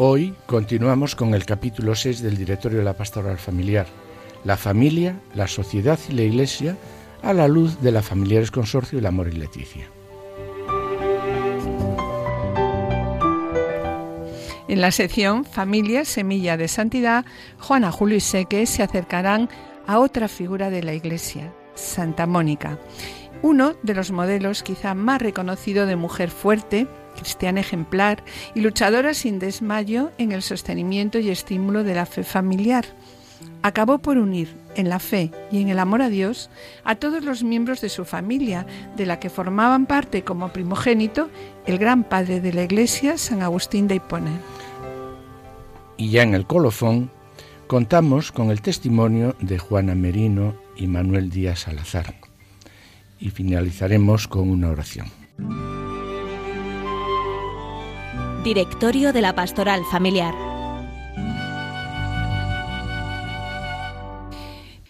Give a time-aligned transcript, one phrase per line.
[0.00, 3.88] Hoy continuamos con el capítulo 6 del Directorio de la Pastoral Familiar,
[4.44, 6.76] la familia, la sociedad y la Iglesia
[7.20, 9.90] a la luz de la Familiares Consorcio la Amor y Leticia.
[14.68, 17.24] En la sección Familia, Semilla de Santidad,
[17.58, 19.48] Juana, Julio y Seque se acercarán
[19.88, 22.78] a otra figura de la Iglesia, Santa Mónica,
[23.42, 26.86] uno de los modelos quizá más reconocido de mujer fuerte,
[27.18, 28.22] cristiana ejemplar
[28.54, 32.86] y luchadora sin desmayo en el sostenimiento y estímulo de la fe familiar.
[33.62, 36.50] Acabó por unir en la fe y en el amor a Dios
[36.84, 41.28] a todos los miembros de su familia, de la que formaban parte como primogénito
[41.66, 44.40] el gran padre de la Iglesia, San Agustín de Hipona.
[45.96, 47.10] Y ya en el colofón
[47.66, 52.14] contamos con el testimonio de Juana Merino y Manuel Díaz Salazar.
[53.18, 55.08] Y finalizaremos con una oración.
[58.48, 60.34] Directorio de la Pastoral Familiar.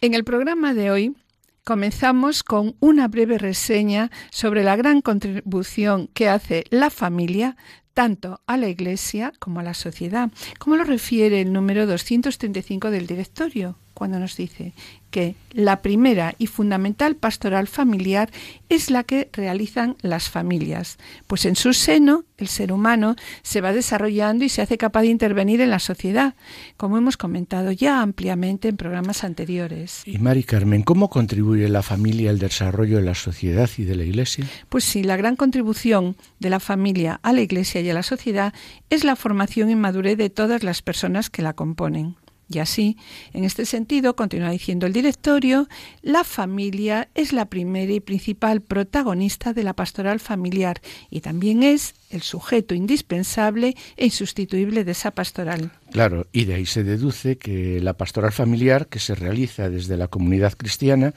[0.00, 1.16] En el programa de hoy
[1.64, 7.56] comenzamos con una breve reseña sobre la gran contribución que hace la familia
[7.94, 10.30] tanto a la Iglesia como a la sociedad,
[10.60, 14.74] como lo refiere el número 235 del directorio, cuando nos dice
[15.10, 18.30] que la primera y fundamental pastoral familiar
[18.68, 23.72] es la que realizan las familias, pues en su seno el ser humano se va
[23.72, 26.36] desarrollando y se hace capaz de intervenir en la sociedad,
[26.76, 30.02] como hemos comentado ya ampliamente en programas anteriores.
[30.06, 34.04] Y Mari Carmen, ¿cómo contribuye la familia al desarrollo de la sociedad y de la
[34.04, 34.46] Iglesia?
[34.68, 38.54] Pues sí, la gran contribución de la familia a la Iglesia y a la sociedad
[38.90, 42.14] es la formación y madurez de todas las personas que la componen.
[42.50, 42.96] Y así,
[43.34, 45.68] en este sentido, continúa diciendo el directorio,
[46.00, 51.94] la familia es la primera y principal protagonista de la pastoral familiar y también es
[52.08, 55.72] el sujeto indispensable e insustituible de esa pastoral.
[55.90, 60.08] Claro, y de ahí se deduce que la pastoral familiar que se realiza desde la
[60.08, 61.12] comunidad cristiana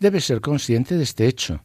[0.00, 1.62] debe ser consciente de este hecho,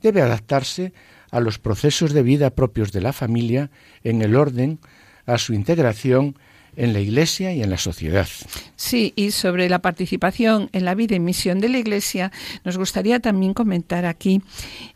[0.00, 0.92] debe adaptarse
[1.32, 3.70] a los procesos de vida propios de la familia
[4.04, 4.78] en el orden
[5.26, 6.36] a su integración
[6.80, 8.26] en la Iglesia y en la sociedad.
[8.74, 12.32] Sí, y sobre la participación en la vida y misión de la Iglesia,
[12.64, 14.40] nos gustaría también comentar aquí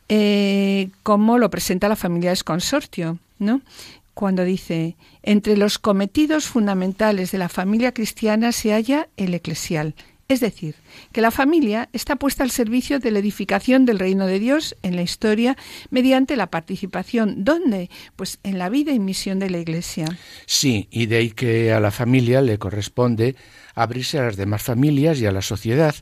[0.09, 3.61] eh, cómo lo presenta la familia de consorcio, ¿no?
[4.15, 9.95] Cuando dice, entre los cometidos fundamentales de la familia cristiana se halla el eclesial,
[10.35, 10.75] es decir,
[11.13, 14.97] que la familia está puesta al servicio de la edificación del reino de Dios en
[14.97, 15.57] la historia
[15.91, 17.45] mediante la participación.
[17.45, 17.89] ¿Dónde?
[18.17, 20.07] Pues en la vida y misión de la Iglesia.
[20.47, 23.37] Sí, y de ahí que a la familia le corresponde
[23.75, 25.95] abrirse a las demás familias y a la sociedad,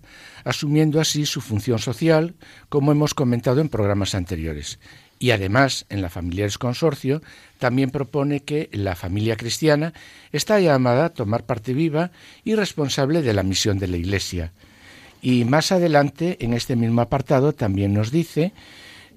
[0.44, 2.34] asumiendo así su función social,
[2.68, 4.78] como hemos comentado en programas anteriores.
[5.22, 7.22] Y además, en la Familiares Consorcio,
[7.60, 9.94] también propone que la familia cristiana
[10.32, 12.10] está llamada a tomar parte viva
[12.42, 14.50] y responsable de la misión de la Iglesia.
[15.22, 18.52] Y más adelante, en este mismo apartado, también nos dice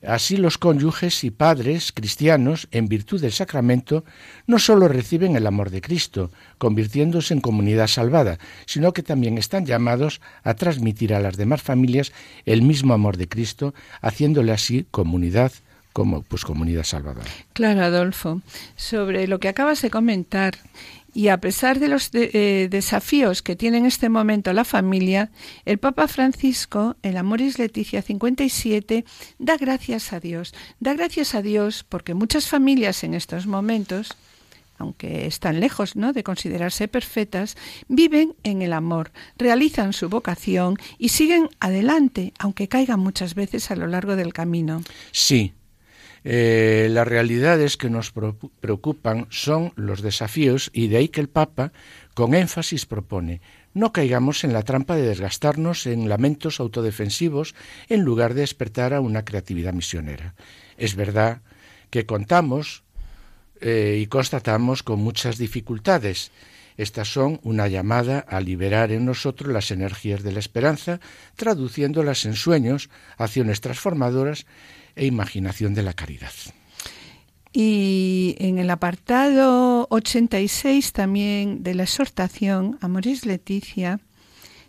[0.06, 4.06] Así los cónyuges y padres cristianos, en virtud del sacramento,
[4.45, 8.38] no sólo reciben el amor de Cristo, convirtiéndose en comunidad salvada,
[8.68, 12.12] sino que también están llamados a transmitir a las demás familias
[12.45, 15.51] el mismo amor de Cristo, haciéndole así comunidad
[15.95, 17.31] como pues comunidad salvadora.
[17.53, 18.42] Claro, Adolfo,
[18.75, 20.57] sobre lo que acabas de comentar
[21.13, 25.31] y a pesar de los eh, desafíos que tiene en este momento la familia,
[25.63, 29.06] el Papa Francisco, en Amoris Leticia 57,
[29.39, 30.53] da gracias a Dios.
[30.81, 34.18] Da gracias a Dios porque muchas familias en estos momentos,
[34.77, 36.12] aunque están lejos ¿no?
[36.12, 37.56] de considerarse perfectas,
[37.88, 43.77] viven en el amor, realizan su vocación y siguen adelante, aunque caigan muchas veces a
[43.77, 44.81] lo largo del camino.
[45.13, 45.53] Sí,
[46.25, 51.72] eh, las realidades que nos preocupan son los desafíos y de ahí que el Papa
[52.13, 53.42] con énfasis propone
[53.75, 57.54] no caigamos en la trampa de desgastarnos en lamentos autodefensivos
[57.89, 60.33] en lugar de despertar a una creatividad misionera.
[60.77, 61.42] Es verdad
[61.89, 62.83] que contamos
[63.60, 66.31] eh, y constatamos con muchas dificultades.
[66.77, 71.00] Estas son una llamada a liberar en nosotros las energías de la esperanza,
[71.36, 74.45] traduciéndolas en sueños, acciones transformadoras
[74.95, 76.33] e imaginación de la caridad.
[77.54, 84.01] Y en el apartado 86 también de la exhortación, Amoris Leticia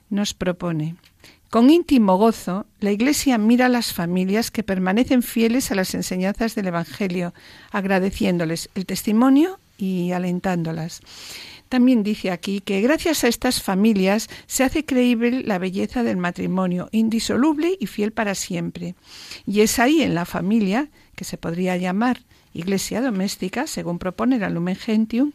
[0.08, 0.94] nos propone,
[1.50, 6.54] con íntimo gozo, la Iglesia mira a las familias que permanecen fieles a las enseñanzas
[6.54, 7.32] del Evangelio,
[7.70, 11.00] agradeciéndoles el testimonio y alentándolas.
[11.68, 16.88] También dice aquí que gracias a estas familias se hace creíble la belleza del matrimonio,
[16.92, 18.94] indisoluble y fiel para siempre.
[19.46, 22.20] Y es ahí en la familia, que se podría llamar
[22.56, 25.32] iglesia doméstica, según propone la Lumen Gentium,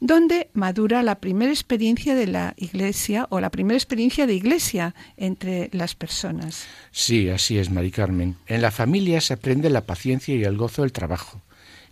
[0.00, 5.70] donde madura la primera experiencia de la iglesia o la primera experiencia de iglesia entre
[5.72, 6.66] las personas.
[6.90, 8.36] Sí, así es, Mari Carmen.
[8.46, 11.40] En la familia se aprende la paciencia y el gozo del trabajo,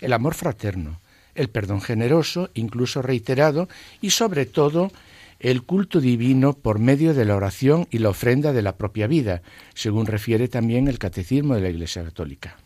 [0.01, 1.01] el amor fraterno,
[1.35, 3.69] el perdón generoso, incluso reiterado,
[4.01, 4.91] y sobre todo
[5.43, 9.43] el culto divino por medio de la oración y la ofrenda de la propia vida,
[9.75, 12.57] según refiere también el Catecismo de la Iglesia Católica.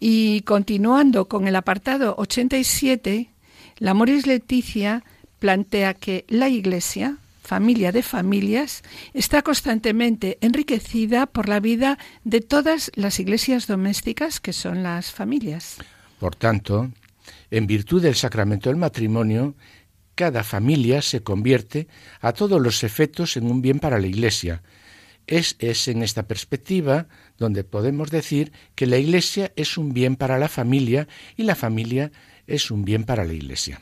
[0.00, 3.30] Y continuando con el apartado 87,
[3.78, 5.04] la Moris Leticia
[5.38, 8.82] plantea que la Iglesia, familia de familias,
[9.14, 15.78] está constantemente enriquecida por la vida de todas las iglesias domésticas que son las familias.
[16.18, 16.90] Por tanto,
[17.50, 19.54] en virtud del sacramento del matrimonio,
[20.14, 21.86] cada familia se convierte
[22.20, 24.62] a todos los efectos en un bien para la Iglesia.
[25.26, 25.56] Es,
[25.88, 27.06] en esta perspectiva
[27.36, 31.06] donde podemos decir que la Iglesia es un bien para la familia
[31.36, 32.10] y la familia
[32.46, 33.80] es un bien para la Iglesia.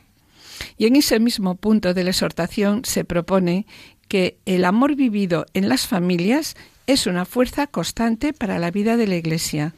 [0.77, 3.65] Y en ese mismo punto de la exhortación se propone
[4.07, 6.55] que el amor vivido en las familias
[6.85, 9.73] es una fuerza constante para la vida de la Iglesia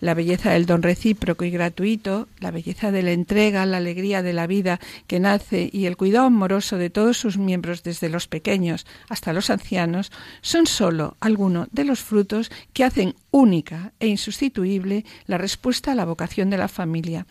[0.00, 4.32] la belleza del don recíproco y gratuito, la belleza de la entrega, la alegría de
[4.32, 8.86] la vida que nace y el cuidado amoroso de todos sus miembros desde los pequeños
[9.08, 15.38] hasta los ancianos son sólo algunos de los frutos que hacen única e insustituible la
[15.38, 17.26] respuesta a la vocación de la familia.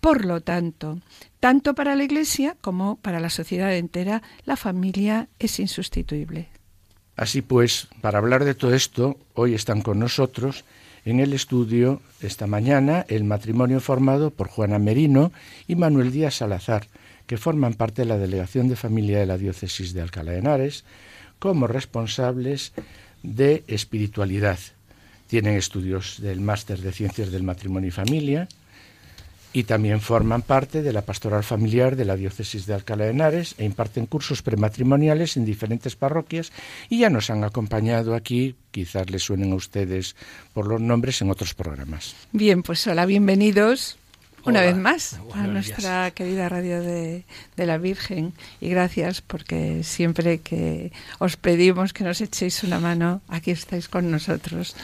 [0.00, 1.00] Por lo tanto,
[1.40, 6.48] tanto para la Iglesia como para la sociedad entera, la familia es insustituible.
[7.16, 10.64] Así pues, para hablar de todo esto, hoy están con nosotros
[11.04, 15.32] en el estudio esta mañana el matrimonio formado por Juana Merino
[15.66, 16.86] y Manuel Díaz Salazar,
[17.26, 20.84] que forman parte de la Delegación de Familia de la Diócesis de Alcalá de Henares,
[21.38, 22.72] como responsables
[23.22, 24.58] de espiritualidad.
[25.26, 28.48] Tienen estudios del Máster de Ciencias del Matrimonio y Familia,
[29.54, 33.54] y también forman parte de la pastoral familiar de la diócesis de Alcalá de Henares
[33.56, 36.52] e imparten cursos prematrimoniales en diferentes parroquias
[36.90, 40.16] y ya nos han acompañado aquí, quizás les suenen a ustedes
[40.52, 42.16] por los nombres en otros programas.
[42.32, 43.96] Bien, pues hola, bienvenidos
[44.44, 47.24] una vez más a nuestra querida radio de,
[47.56, 53.22] de, la Virgen y gracias porque siempre que os pedimos que nos echéis una mano,
[53.28, 54.74] aquí estáis con nosotros.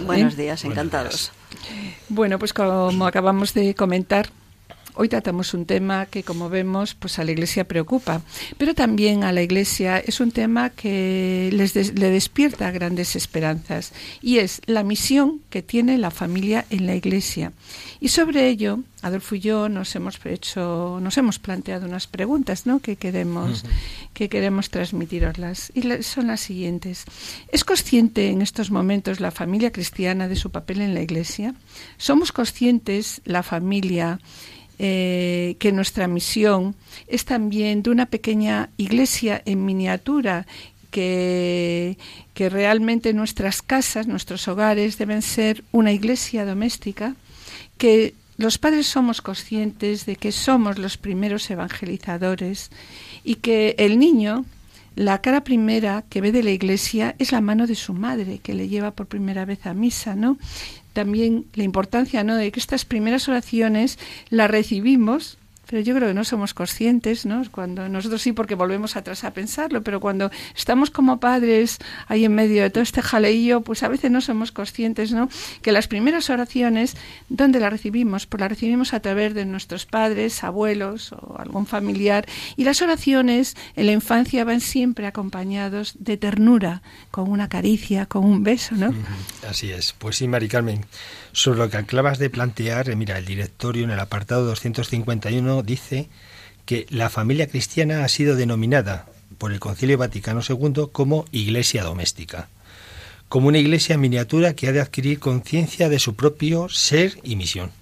[0.00, 1.32] Buenos días, encantados.
[2.08, 4.28] Bueno, pues como acabamos de comentar,
[4.96, 8.22] Hoy tratamos un tema que, como vemos, pues a la Iglesia preocupa,
[8.58, 14.38] pero también a la Iglesia es un tema que les le despierta grandes esperanzas y
[14.38, 17.52] es la misión que tiene la familia en la Iglesia.
[17.98, 22.78] Y sobre ello, Adolfo y yo nos hemos hecho, nos hemos planteado unas preguntas, ¿no?
[22.78, 23.64] Que queremos,
[24.12, 27.04] que queremos transmitiroslas y son las siguientes:
[27.50, 31.54] ¿Es consciente en estos momentos la familia cristiana de su papel en la Iglesia?
[31.98, 34.20] ¿Somos conscientes la familia
[34.78, 36.74] eh, que nuestra misión
[37.06, 40.46] es también de una pequeña iglesia en miniatura
[40.90, 41.96] que,
[42.34, 47.14] que, realmente nuestras casas, nuestros hogares deben ser una iglesia doméstica,
[47.78, 52.70] que los padres somos conscientes de que somos los primeros evangelizadores
[53.22, 54.44] y que el niño,
[54.96, 58.54] la cara primera que ve de la iglesia es la mano de su madre, que
[58.54, 60.36] le lleva por primera vez a misa, ¿no?
[60.94, 62.36] También la importancia ¿no?
[62.36, 63.98] de que estas primeras oraciones
[64.30, 65.36] las recibimos
[65.66, 67.42] pero yo creo que no somos conscientes, ¿no?
[67.50, 72.34] Cuando nosotros sí, porque volvemos atrás a pensarlo, pero cuando estamos como padres ahí en
[72.34, 75.28] medio de todo este jaleillo, pues a veces no somos conscientes, ¿no?
[75.62, 76.96] Que las primeras oraciones,
[77.28, 78.26] ¿dónde las recibimos?
[78.26, 82.26] Pues las recibimos a través de nuestros padres, abuelos o algún familiar.
[82.56, 88.24] Y las oraciones en la infancia van siempre acompañados de ternura, con una caricia, con
[88.24, 88.94] un beso, ¿no?
[89.48, 89.92] Así es.
[89.92, 90.84] Pues sí, Mari Carmen.
[91.34, 96.08] Sobre lo que acabas de plantear, eh, mira, el directorio en el apartado 251 dice
[96.64, 102.48] que la familia cristiana ha sido denominada por el Concilio Vaticano II como iglesia doméstica,
[103.28, 107.72] como una iglesia miniatura que ha de adquirir conciencia de su propio ser y misión.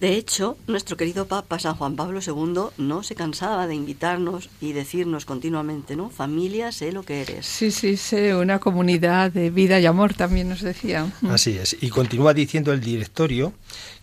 [0.00, 4.72] De hecho, nuestro querido Papa San Juan Pablo II no se cansaba de invitarnos y
[4.72, 6.08] decirnos continuamente, ¿no?
[6.08, 7.46] Familia, sé lo que eres.
[7.46, 11.12] Sí, sí, sé, una comunidad de vida y amor también nos decía.
[11.28, 11.76] Así es.
[11.80, 13.52] Y continúa diciendo el directorio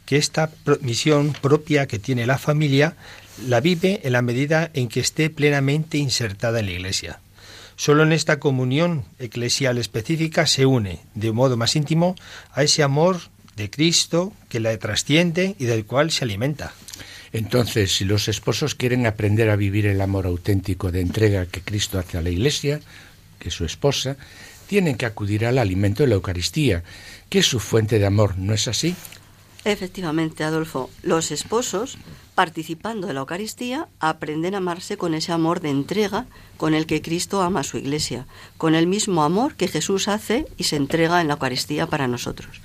[0.06, 2.98] que esta misión propia que tiene la familia
[3.48, 7.20] la vive en la medida en que esté plenamente insertada en la Iglesia.
[7.78, 12.16] Solo en esta comunión eclesial específica se une de un modo más íntimo
[12.54, 13.18] a ese amor
[13.56, 16.74] de Cristo que la trasciende y del cual se alimenta.
[17.32, 22.00] Entonces, si los esposos quieren aprender a vivir el amor auténtico de entrega que Cristo
[22.00, 22.80] hace a la Iglesia,
[23.40, 24.16] que es su esposa,
[24.68, 26.84] tienen que acudir al alimento de la Eucaristía,
[27.30, 28.96] que es su fuente de amor, ¿no es así?
[29.66, 31.98] Efectivamente, Adolfo, los esposos,
[32.36, 37.02] participando de la Eucaristía, aprenden a amarse con ese amor de entrega con el que
[37.02, 41.20] Cristo ama a su Iglesia, con el mismo amor que Jesús hace y se entrega
[41.20, 42.62] en la Eucaristía para nosotros.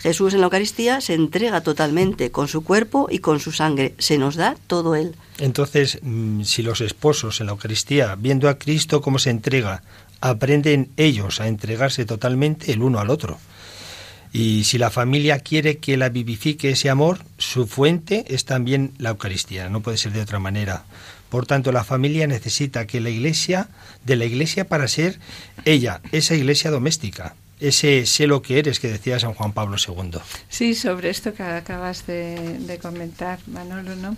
[0.00, 4.16] Jesús en la Eucaristía se entrega totalmente con su cuerpo y con su sangre, se
[4.16, 5.14] nos da todo Él.
[5.38, 9.82] Entonces, mm, si los esposos en la Eucaristía, viendo a Cristo cómo se entrega,
[10.22, 13.38] aprenden ellos a entregarse totalmente el uno al otro,
[14.32, 19.10] y si la familia quiere que la vivifique ese amor, su fuente es también la
[19.10, 20.84] Eucaristía, no puede ser de otra manera.
[21.28, 23.68] Por tanto, la familia necesita que la iglesia,
[24.04, 25.18] de la iglesia para ser
[25.64, 30.18] ella, esa iglesia doméstica, ese sé lo que eres que decía San Juan Pablo II.
[30.48, 34.16] Sí, sobre esto que acabas de, de comentar, Manolo, ¿no?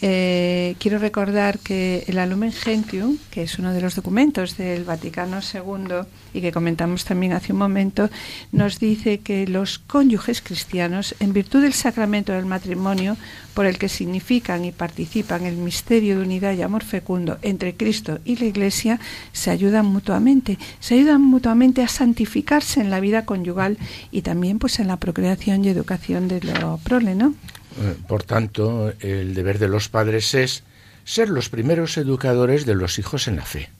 [0.00, 5.40] Eh, quiero recordar que el Lumen Gentium, que es uno de los documentos del Vaticano
[5.40, 8.08] II y que comentamos también hace un momento,
[8.52, 13.18] nos dice que los cónyuges cristianos, en virtud del sacramento del matrimonio,
[13.52, 18.18] por el que significan y participan el misterio de unidad y amor fecundo entre Cristo
[18.24, 18.98] y la Iglesia,
[19.32, 23.76] se ayudan mutuamente, se ayudan mutuamente a santificarse en la vida conyugal
[24.10, 27.34] y también pues en la procreación y educación de lo prole, ¿no?
[27.80, 30.62] Eh, por tanto, el deber de los padres es
[31.04, 33.70] ser los primeros educadores de los hijos en la fe.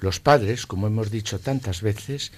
[0.00, 2.32] Los padres, como hemos dicho tantas veces,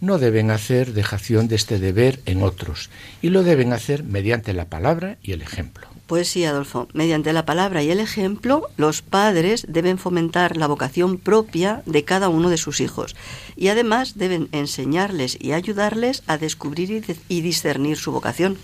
[0.00, 2.90] no deben hacer dejación de este deber en otros
[3.22, 5.88] y lo deben hacer mediante la palabra y el ejemplo.
[6.06, 11.18] Pues sí, Adolfo, mediante la palabra y el ejemplo, los padres deben fomentar la vocación
[11.18, 13.16] propia de cada uno de sus hijos
[13.56, 18.56] y además deben enseñarles y ayudarles a descubrir y discernir su vocación.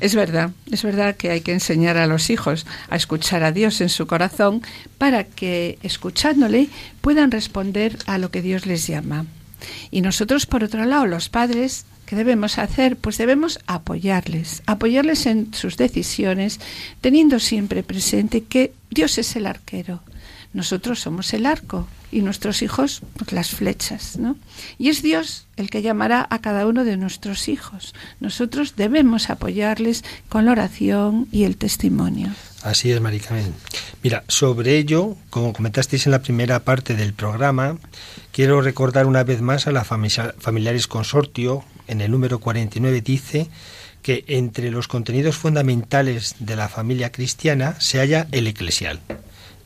[0.00, 3.80] Es verdad, es verdad que hay que enseñar a los hijos a escuchar a Dios
[3.80, 4.62] en su corazón
[4.98, 6.68] para que, escuchándole,
[7.00, 9.26] puedan responder a lo que Dios les llama.
[9.90, 12.96] Y nosotros, por otro lado, los padres, ¿qué debemos hacer?
[12.96, 16.60] Pues debemos apoyarles, apoyarles en sus decisiones,
[17.00, 20.02] teniendo siempre presente que Dios es el arquero,
[20.52, 24.36] nosotros somos el arco y nuestros hijos pues, las flechas, ¿no?
[24.78, 27.94] Y es Dios el que llamará a cada uno de nuestros hijos.
[28.18, 32.30] Nosotros debemos apoyarles con la oración y el testimonio.
[32.62, 33.54] Así es, Maricarmen.
[34.02, 37.78] Mira, sobre ello, como comentasteis en la primera parte del programa,
[38.32, 43.48] quiero recordar una vez más a la Familiares Consortio, en el número 49 dice
[44.02, 49.00] que entre los contenidos fundamentales de la familia cristiana se halla el eclesial.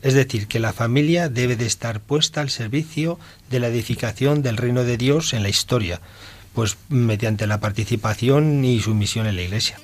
[0.05, 3.17] Es decir, que la familia debe de estar puesta al servicio
[3.49, 5.99] de la edificación del reino de Dios en la historia,
[6.53, 9.79] pues mediante la participación y su misión en la Iglesia.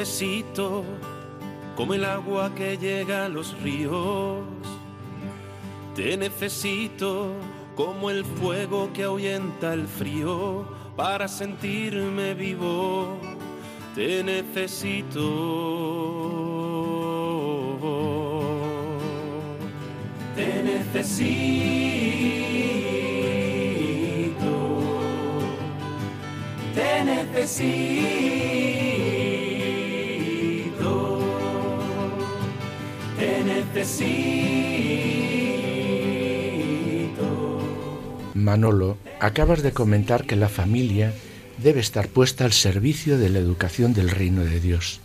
[0.00, 0.82] Necesito
[1.76, 4.38] como el agua que llega a los ríos.
[5.94, 7.34] Te necesito
[7.76, 10.66] como el fuego que ahuyenta el frío
[10.96, 13.18] para sentirme vivo.
[13.94, 15.20] Te necesito.
[20.34, 21.60] Te necesito.
[26.74, 28.19] Te necesito.
[38.34, 41.12] Manolo, acabas de comentar que la familia
[41.58, 45.00] debe estar puesta al servicio de la educación del reino de Dios,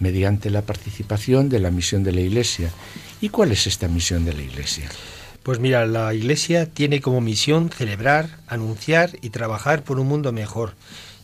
[0.00, 2.70] mediante la participación de la misión de la Iglesia.
[3.20, 4.88] ¿Y cuál es esta misión de la Iglesia?
[5.42, 10.74] Pues mira, la Iglesia tiene como misión celebrar, anunciar y trabajar por un mundo mejor.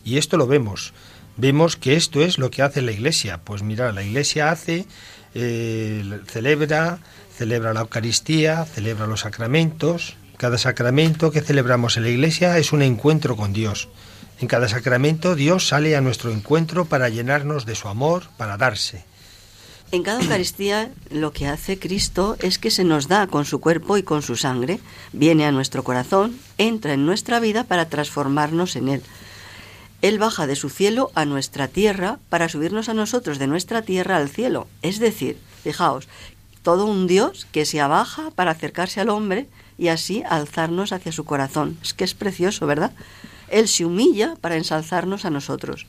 [0.03, 0.93] Y esto lo vemos
[1.37, 3.39] vemos que esto es lo que hace la Iglesia.
[3.43, 4.85] Pues mira, la Iglesia hace,
[5.33, 6.99] eh, celebra,
[7.35, 10.15] celebra la Eucaristía, celebra los sacramentos.
[10.37, 13.89] Cada sacramento que celebramos en la Iglesia es un encuentro con Dios.
[14.39, 19.05] En cada sacramento Dios sale a nuestro encuentro para llenarnos de su amor, para darse.
[19.91, 23.97] En cada Eucaristía lo que hace Cristo es que se nos da con su cuerpo
[23.97, 24.79] y con su sangre,
[25.11, 29.01] viene a nuestro corazón, entra en nuestra vida para transformarnos en Él.
[30.01, 34.17] Él baja de su cielo a nuestra tierra para subirnos a nosotros de nuestra tierra
[34.17, 34.67] al cielo.
[34.81, 36.07] Es decir, fijaos,
[36.63, 41.25] todo un Dios que se abaja para acercarse al hombre y así alzarnos hacia su
[41.25, 41.77] corazón.
[41.83, 42.91] Es que es precioso, ¿verdad?
[43.49, 45.85] Él se humilla para ensalzarnos a nosotros.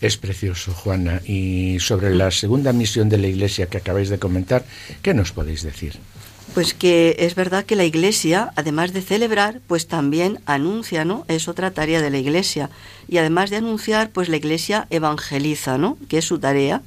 [0.00, 1.20] Es precioso, Juana.
[1.26, 4.64] Y sobre la segunda misión de la Iglesia que acabáis de comentar,
[5.02, 5.98] ¿qué nos podéis decir?
[6.58, 11.24] Pues que es verdad que la Iglesia, además de celebrar, pues también anuncia, ¿no?
[11.28, 12.68] Es otra tarea de la Iglesia.
[13.06, 15.96] Y además de anunciar, pues la Iglesia evangeliza, ¿no?
[16.08, 16.82] Que es su tarea.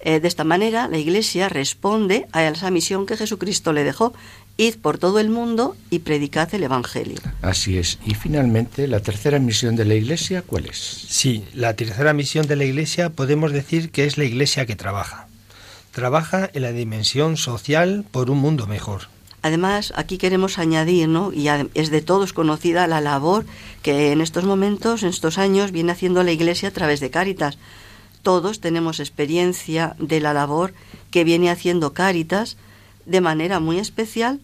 [0.00, 4.14] Eh, de esta manera, la Iglesia responde a esa misión que Jesucristo le dejó,
[4.56, 7.20] Id por todo el mundo y predicad el Evangelio.
[7.40, 8.00] Así es.
[8.04, 10.76] Y finalmente, la tercera misión de la Iglesia, ¿cuál es?
[10.76, 15.28] Sí, la tercera misión de la Iglesia podemos decir que es la Iglesia que trabaja.
[15.94, 19.02] Trabaja en la dimensión social por un mundo mejor.
[19.42, 21.32] Además, aquí queremos añadir, ¿no?
[21.32, 23.44] y es de todos conocida la labor
[23.82, 27.58] que en estos momentos, en estos años, viene haciendo la Iglesia a través de Cáritas.
[28.22, 30.74] Todos tenemos experiencia de la labor
[31.10, 32.56] que viene haciendo Cáritas
[33.06, 34.40] de manera muy especial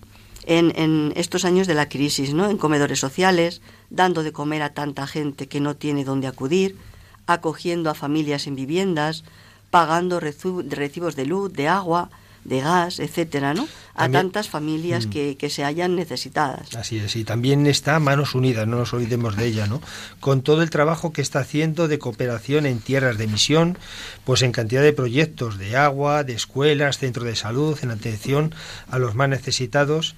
[0.47, 2.49] en, estos años de la crisis, ¿no?
[2.49, 6.77] En comedores sociales, dando de comer a tanta gente que no tiene dónde acudir,
[7.27, 9.25] acogiendo a familias en viviendas,
[9.71, 12.11] pagando recibos de luz, de agua,
[12.45, 13.69] de gas, etcétera, ¿no?
[13.95, 15.11] A tantas familias mm.
[15.11, 16.75] que, que, se hallan necesitadas.
[16.75, 19.83] Así es, y también está Manos Unidas, no nos olvidemos de ella, ¿no?
[20.21, 23.79] Con todo el trabajo que está haciendo de cooperación en tierras de misión,
[24.25, 28.55] pues en cantidad de proyectos de agua, de escuelas, centros de salud, en atención
[28.89, 30.15] a los más necesitados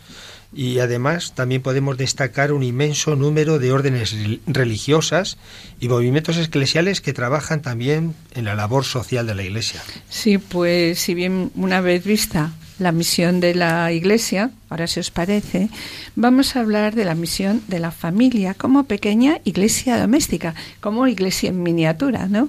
[0.54, 4.14] y además también podemos destacar un inmenso número de órdenes
[4.46, 5.38] religiosas
[5.80, 9.82] y movimientos eclesiales que trabajan también en la labor social de la Iglesia.
[10.08, 15.10] Sí, pues si bien una vez vista la misión de la Iglesia, ahora si os
[15.10, 15.70] parece,
[16.16, 21.50] vamos a hablar de la misión de la familia como pequeña iglesia doméstica, como iglesia
[21.50, 22.48] en miniatura, ¿no?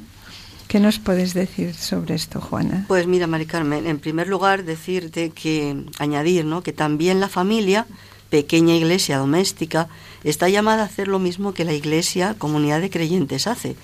[0.67, 2.86] ¿Qué nos puedes decir sobre esto, Juana?
[2.88, 6.63] Pues mira, Mari Carmen, en primer lugar decirte que añadir, ¿no?
[6.63, 7.86] Que también la familia,
[8.30, 9.88] pequeña iglesia doméstica,
[10.23, 13.76] está llamada a hacer lo mismo que la iglesia, comunidad de creyentes hace.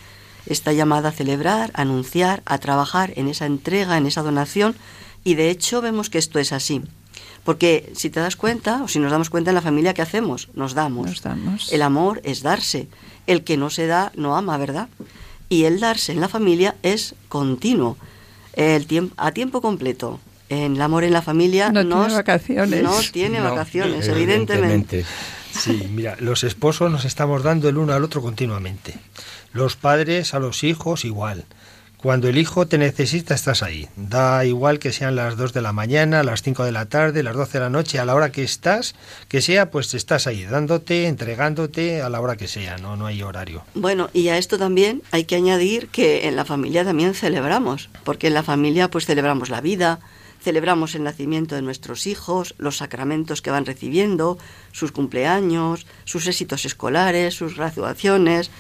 [0.48, 4.76] Está llamada a celebrar, a anunciar, a trabajar en esa entrega, en esa donación,
[5.24, 6.82] y de hecho vemos que esto es así.
[7.44, 10.50] Porque si te das cuenta, o si nos damos cuenta en la familia, ¿qué hacemos?
[10.54, 11.08] Nos damos.
[11.08, 11.72] Nos damos.
[11.72, 12.88] El amor es darse.
[13.28, 14.90] El que no se da no ama, ¿verdad?
[15.50, 17.98] Y el darse en la familia es continuo,
[18.54, 20.20] el tiempo, a tiempo completo.
[20.50, 22.84] En el amor en la familia no tiene vacaciones.
[22.84, 25.06] No tiene vacaciones, evidentemente.
[25.52, 28.96] Sí, mira, los esposos nos estamos dando el uno al otro continuamente.
[29.52, 31.46] Los padres a los hijos igual.
[32.02, 33.90] Cuando el hijo te necesita, estás ahí.
[33.98, 37.36] Da igual que sean las 2 de la mañana, las 5 de la tarde, las
[37.36, 38.96] 12 de la noche, a la hora que estás,
[39.28, 43.22] que sea, pues estás ahí, dándote, entregándote a la hora que sea, no, no hay
[43.22, 43.64] horario.
[43.74, 48.28] Bueno, y a esto también hay que añadir que en la familia también celebramos, porque
[48.28, 50.00] en la familia pues celebramos la vida,
[50.42, 54.38] celebramos el nacimiento de nuestros hijos, los sacramentos que van recibiendo,
[54.72, 58.52] sus cumpleaños, sus éxitos escolares, sus graduaciones,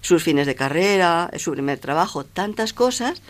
[0.00, 3.22] sus fines de carrera, su primer trabajo, tantas cosas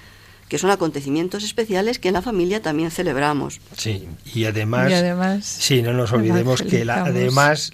[0.49, 3.61] que son acontecimientos especiales que en la familia también celebramos.
[3.77, 7.73] Sí, y además, y además sí, no nos olvidemos que además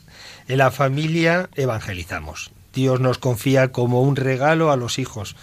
[0.49, 2.51] en la familia evangelizamos.
[2.75, 5.37] Dios nos confía como un regalo a los hijos,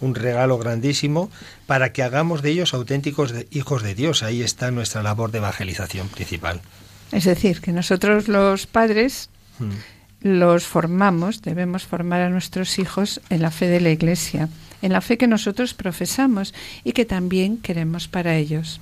[0.00, 1.30] un regalo grandísimo
[1.66, 4.22] para que hagamos de ellos auténticos hijos de Dios.
[4.22, 6.62] Ahí está nuestra labor de evangelización principal.
[7.12, 13.42] Es decir, que nosotros los padres hmm los formamos, debemos formar a nuestros hijos en
[13.42, 14.48] la fe de la Iglesia,
[14.82, 16.54] en la fe que nosotros profesamos
[16.84, 18.80] y que también queremos para ellos.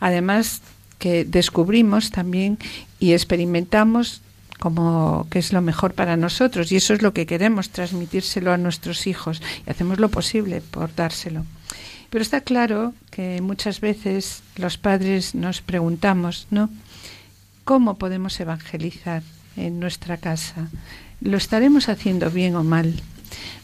[0.00, 0.62] Además,
[0.98, 2.58] que descubrimos también
[3.00, 4.20] y experimentamos
[4.60, 8.56] como que es lo mejor para nosotros y eso es lo que queremos transmitírselo a
[8.56, 11.44] nuestros hijos y hacemos lo posible por dárselo.
[12.10, 16.70] Pero está claro que muchas veces los padres nos preguntamos, ¿no?
[17.64, 19.24] ¿Cómo podemos evangelizar?
[19.56, 20.68] En nuestra casa.
[21.20, 22.94] ¿Lo estaremos haciendo bien o mal?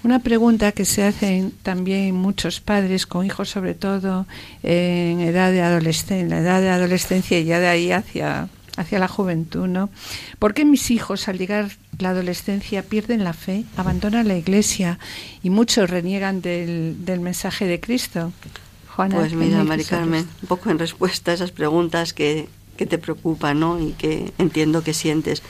[0.05, 4.27] Una pregunta que se hacen también muchos padres con hijos, sobre todo
[4.63, 8.49] en edad de adolescencia, en la edad de adolescencia y ya de ahí hacia
[8.79, 9.91] hacia la juventud, ¿no?
[10.39, 15.01] ¿Por qué mis hijos al llegar la adolescencia pierden la fe, abandonan la iglesia
[15.43, 18.33] y muchos reniegan del, del mensaje de Cristo?
[18.95, 22.99] Juana, pues mira, Mari Carmen, un poco en respuesta a esas preguntas que, que te
[22.99, 23.81] preocupan, ¿no?
[23.81, 25.43] Y que entiendo que sientes.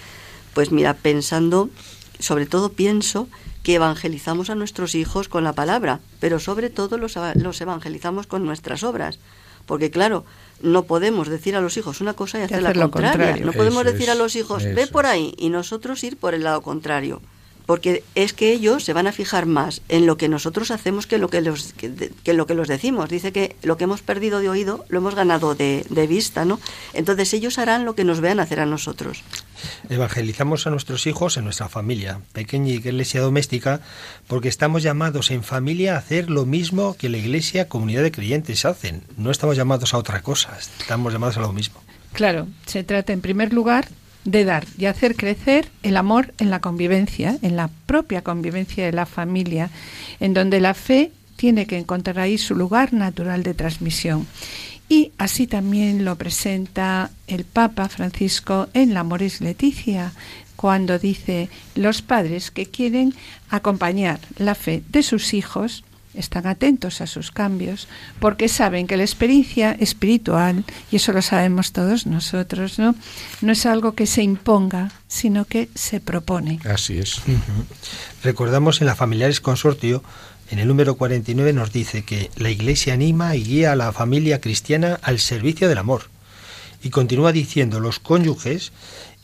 [0.58, 1.70] Pues mira, pensando,
[2.18, 3.28] sobre todo pienso
[3.62, 8.44] que evangelizamos a nuestros hijos con la palabra, pero sobre todo los, los evangelizamos con
[8.44, 9.20] nuestras obras.
[9.66, 10.24] Porque claro,
[10.60, 13.12] no podemos decir a los hijos una cosa y hacer, la contraria.
[13.12, 13.46] Contrario.
[13.46, 16.60] No podemos decir a los hijos, ve por ahí, y nosotros ir por el lado
[16.60, 17.22] contrario
[17.68, 21.18] porque es que ellos se van a fijar más en lo que nosotros hacemos que
[21.18, 23.10] lo que los que, lo que los decimos.
[23.10, 26.58] Dice que lo que hemos perdido de oído lo hemos ganado de, de, vista, ¿no?
[26.94, 29.22] Entonces ellos harán lo que nos vean hacer a nosotros.
[29.90, 33.82] Evangelizamos a nuestros hijos en nuestra familia, pequeña iglesia doméstica,
[34.28, 38.64] porque estamos llamados en familia a hacer lo mismo que la iglesia, comunidad de creyentes
[38.64, 39.02] hacen.
[39.18, 41.82] No estamos llamados a otra cosa, estamos llamados a lo mismo.
[42.14, 43.88] Claro, se trata en primer lugar
[44.30, 48.92] de dar y hacer crecer el amor en la convivencia, en la propia convivencia de
[48.92, 49.70] la familia,
[50.20, 54.26] en donde la fe tiene que encontrar ahí su lugar natural de transmisión.
[54.88, 60.12] Y así también lo presenta el Papa Francisco en la Moris Leticia,
[60.56, 63.14] cuando dice los padres que quieren
[63.48, 67.88] acompañar la fe de sus hijos están atentos a sus cambios,
[68.20, 72.94] porque saben que la experiencia espiritual, y eso lo sabemos todos nosotros, ¿no?
[73.40, 76.60] No es algo que se imponga, sino que se propone.
[76.64, 77.20] Así es.
[78.22, 80.02] Recordamos en la Familiares Consortio,
[80.50, 84.40] en el número 49 nos dice que la Iglesia anima y guía a la familia
[84.40, 86.04] cristiana al servicio del amor.
[86.82, 88.72] Y continúa diciendo, los cónyuges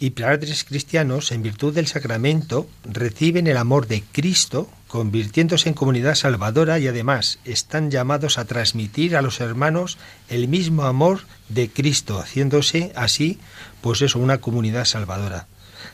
[0.05, 6.14] y padres cristianos, en virtud del sacramento, reciben el amor de Cristo, convirtiéndose en comunidad
[6.14, 9.97] salvadora y además están llamados a transmitir a los hermanos
[10.29, 13.38] el mismo amor de Cristo, haciéndose así,
[13.81, 15.47] pues eso, una comunidad salvadora.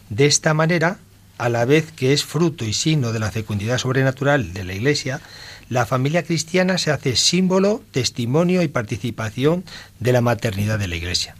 [0.08, 0.98] De esta manera,
[1.38, 5.20] a la vez que es fruto y signo de la fecundidad sobrenatural de la Iglesia,
[5.68, 9.64] la familia cristiana se hace símbolo, testimonio y participación
[10.00, 11.36] de la maternidad de la Iglesia.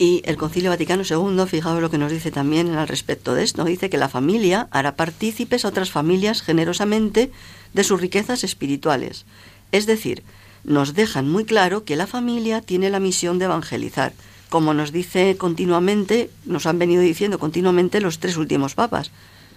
[0.00, 3.66] Y el Concilio Vaticano II, fijaos lo que nos dice también al respecto de esto,
[3.66, 7.30] dice que la familia hará partícipes a otras familias generosamente
[7.74, 9.26] de sus riquezas espirituales.
[9.72, 10.22] Es decir,
[10.64, 14.14] nos dejan muy claro que la familia tiene la misión de evangelizar,
[14.48, 19.10] como nos dice continuamente, nos han venido diciendo continuamente los tres últimos papas.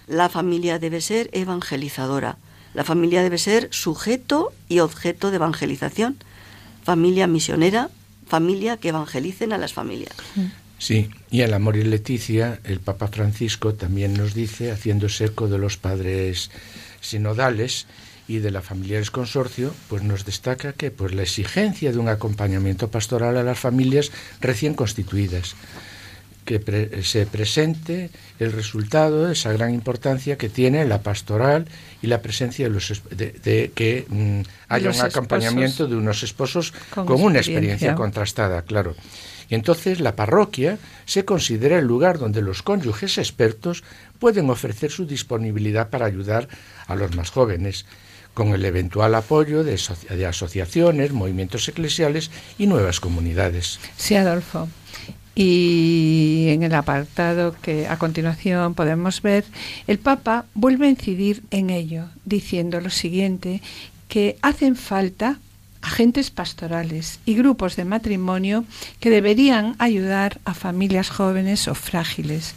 [0.08, 2.36] La familia debe ser evangelizadora,
[2.74, 6.18] la familia debe ser sujeto y objeto de evangelización,
[6.84, 7.88] familia misionera,
[8.26, 10.14] familia que evangelicen a las familias.
[10.78, 15.58] Sí, y en Amor y Leticia, el Papa Francisco también nos dice, haciéndose eco de
[15.58, 16.50] los padres
[17.00, 17.86] sinodales
[18.26, 22.90] y de la Familiares Consorcio, pues nos destaca que pues, la exigencia de un acompañamiento
[22.90, 24.10] pastoral a las familias
[24.40, 25.54] recién constituidas
[26.44, 31.66] que se presente el resultado de esa gran importancia que tiene la pastoral
[32.04, 37.18] y la presencia de los de, que mm, haya un acompañamiento de unos esposos con,
[37.22, 38.94] una experiencia contrastada, claro.
[39.48, 43.84] Y entonces la parroquia se considera el lugar donde los cónyuges expertos
[44.18, 46.46] pueden ofrecer su disponibilidad para ayudar
[46.86, 47.86] a los más jóvenes,
[48.34, 53.80] con el eventual apoyo de, de asociaciones, movimientos eclesiales y nuevas comunidades.
[53.96, 54.68] Sí, Adolfo.
[55.34, 59.44] Y en el apartado que a continuación podemos ver,
[59.86, 63.60] el Papa vuelve a incidir en ello, diciendo lo siguiente,
[64.08, 65.38] que hacen falta
[65.82, 68.64] agentes pastorales y grupos de matrimonio
[69.00, 72.54] que deberían ayudar a familias jóvenes o frágiles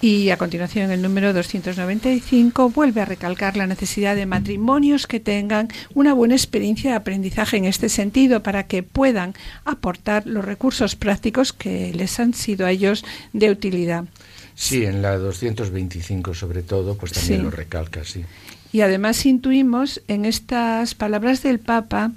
[0.00, 5.68] y a continuación, el número 295 vuelve a recalcar la necesidad de matrimonios que tengan
[5.94, 11.52] una buena experiencia de aprendizaje en este sentido para que puedan aportar los recursos prácticos
[11.52, 14.04] que les han sido a ellos de utilidad.
[14.54, 18.24] Sí, en la 225 sobre todo, pues también lo recalca, sí.
[18.72, 22.12] Y además intuimos en estas palabras del Papa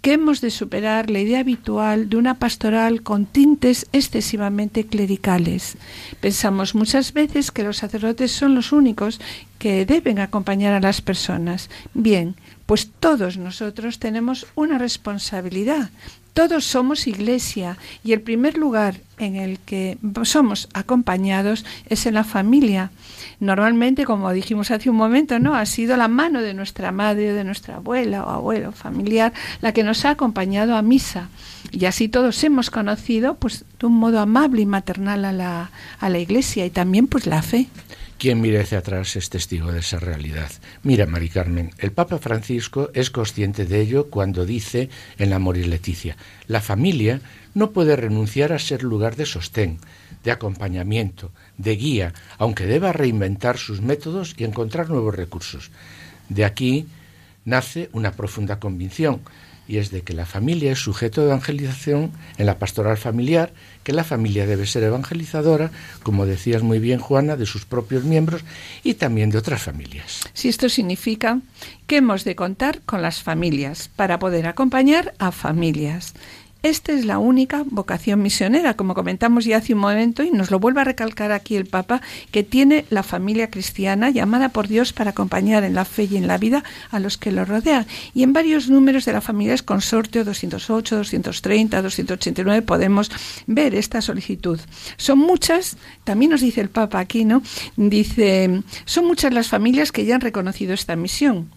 [0.00, 5.76] que hemos de superar la idea habitual de una pastoral con tintes excesivamente clericales.
[6.20, 9.20] Pensamos muchas veces que los sacerdotes son los únicos
[9.58, 11.68] que deben acompañar a las personas.
[11.94, 15.90] Bien, pues todos nosotros tenemos una responsabilidad.
[16.32, 22.24] Todos somos iglesia y el primer lugar en el que somos acompañados es en la
[22.24, 22.90] familia.
[23.40, 25.54] Normalmente, como dijimos hace un momento, ¿no?
[25.54, 29.82] Ha sido la mano de nuestra madre, de nuestra abuela o abuelo familiar la que
[29.82, 31.28] nos ha acompañado a misa.
[31.70, 36.08] Y así todos hemos conocido, pues, de un modo amable y maternal a la, a
[36.08, 37.68] la Iglesia y también, pues, la fe.
[38.18, 40.50] Quien mire hacia atrás es testigo de esa realidad.
[40.82, 45.68] Mira, Mari Carmen, el Papa Francisco es consciente de ello cuando dice en la Moris
[45.68, 46.16] Leticia,
[46.48, 47.20] la familia
[47.54, 49.78] no puede renunciar a ser lugar de sostén,
[50.24, 55.70] de acompañamiento, de guía, aunque deba reinventar sus métodos y encontrar nuevos recursos.
[56.28, 56.88] De aquí
[57.44, 59.20] nace una profunda convicción,
[59.68, 63.52] y es de que la familia es sujeto de evangelización en la pastoral familiar,
[63.88, 65.70] que la familia debe ser evangelizadora,
[66.02, 68.42] como decías muy bien Juana, de sus propios miembros
[68.84, 70.28] y también de otras familias.
[70.34, 71.40] Si esto significa
[71.86, 76.12] que hemos de contar con las familias para poder acompañar a familias
[76.64, 80.58] esta es la única vocación misionera, como comentamos ya hace un momento, y nos lo
[80.58, 85.10] vuelve a recalcar aquí el Papa, que tiene la familia cristiana llamada por Dios para
[85.10, 87.86] acompañar en la fe y en la vida a los que lo rodean.
[88.12, 93.12] Y en varios números de la familia es consortio 208, 230, 289 podemos
[93.46, 94.58] ver esta solicitud.
[94.96, 97.40] Son muchas, también nos dice el Papa aquí, ¿no?
[97.76, 101.50] Dice, son muchas las familias que ya han reconocido esta misión,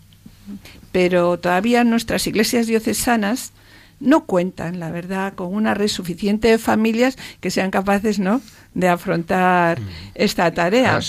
[0.92, 3.52] pero todavía nuestras iglesias diocesanas
[4.02, 8.42] no cuentan, la verdad, con una red suficiente de familias que sean capaces, ¿no?,
[8.74, 9.86] de afrontar mm.
[10.16, 11.00] esta tarea.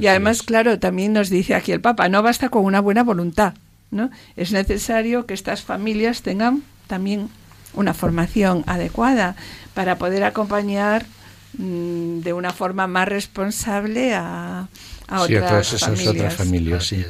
[0.00, 3.54] y además, claro, también nos dice aquí el Papa, no basta con una buena voluntad,
[3.90, 4.10] ¿no?
[4.36, 7.28] Es necesario que estas familias tengan también
[7.74, 9.36] una formación adecuada
[9.74, 11.06] para poder acompañar
[11.58, 14.68] mm, de una forma más responsable a,
[15.06, 16.86] a otras, otras familias.
[16.86, 17.04] Sí.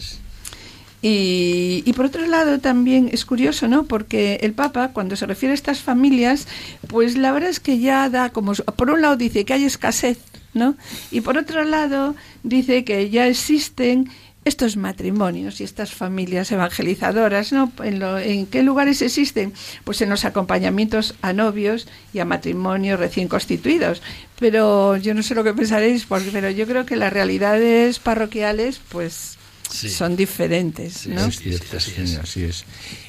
[1.01, 3.85] Y, por otro lado también es curioso, ¿no?
[3.85, 6.49] Porque el Papa, cuando se refiere a estas familias,
[6.89, 8.55] pues la verdad es que ya da como...
[8.55, 10.19] Por un lado dice que hay escasez,
[10.55, 10.77] ¿no?
[11.11, 14.11] Y por otro lado dice que ya existen
[14.45, 17.71] estos matrimonios y estas familias evangelizadoras, ¿no?
[17.85, 19.53] ¿En, ¿En, qué lugares existen?
[19.85, 24.03] Pues en los acompañamientos a novios y a matrimonios recién constituidos.
[24.41, 28.81] Pero yo no sé lo que pensaréis, porque, pero yo creo que las realidades parroquiales,
[28.89, 29.38] pues
[29.69, 31.21] son diferentes, ¿no?
[31.23, 32.19] así, es.
[32.19, 32.65] así es.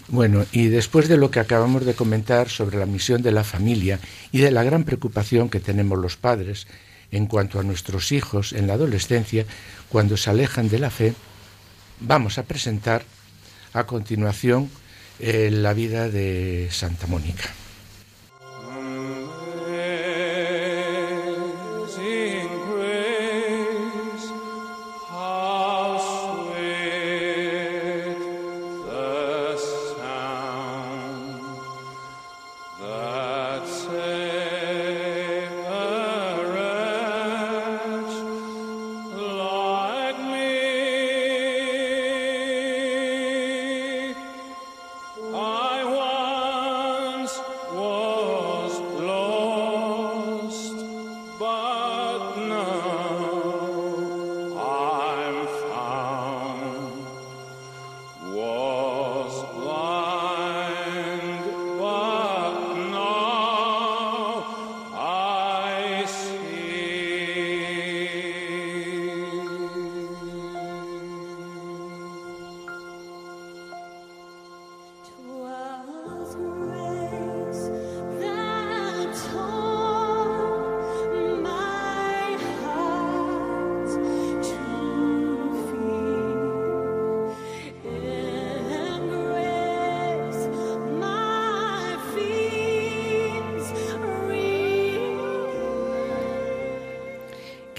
[0.07, 3.99] Bueno, y después de lo que acabamos de comentar sobre la misión de la familia
[4.31, 6.67] y de la gran preocupación que tenemos los padres
[7.11, 9.45] en cuanto a nuestros hijos en la adolescencia
[9.87, 11.13] cuando se alejan de la fe,
[11.99, 13.03] vamos a presentar
[13.73, 14.69] a continuación
[15.19, 17.49] eh, la vida de Santa Mónica.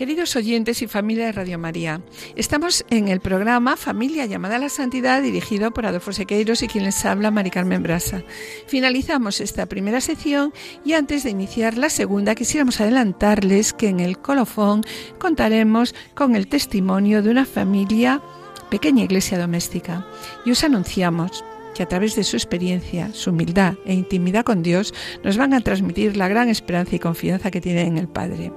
[0.00, 2.00] Queridos oyentes y familia de Radio María,
[2.34, 6.84] estamos en el programa Familia llamada a la Santidad dirigido por Adolfo Sequeiros y quien
[6.84, 8.22] les habla, Mari Carmen Brasa.
[8.66, 10.54] Finalizamos esta primera sección
[10.86, 14.84] y antes de iniciar la segunda quisiéramos adelantarles que en el colofón
[15.18, 18.22] contaremos con el testimonio de una familia,
[18.70, 20.06] pequeña iglesia doméstica,
[20.46, 24.94] y os anunciamos que a través de su experiencia, su humildad e intimidad con Dios
[25.22, 28.50] nos van a transmitir la gran esperanza y confianza que tienen en el Padre.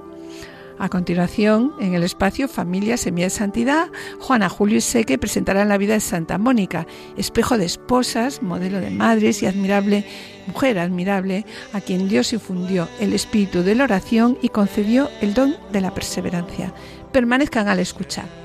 [0.84, 3.88] A continuación, en el espacio Familia Semilla de Santidad,
[4.20, 8.90] Juana Julio y Seque presentarán la vida de Santa Mónica, espejo de esposas, modelo de
[8.90, 10.04] madres y admirable
[10.46, 15.56] mujer admirable, a quien Dios infundió el espíritu de la oración y concedió el don
[15.72, 16.74] de la perseverancia.
[17.12, 18.43] Permanezcan al escuchar.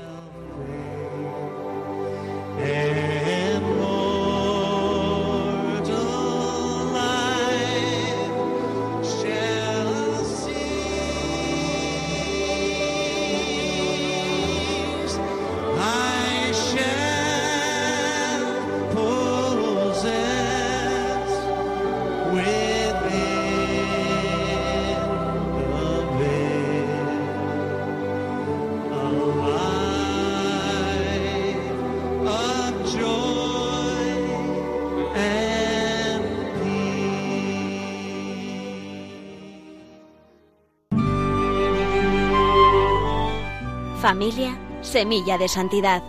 [44.20, 46.02] Familia, semilla de santidad.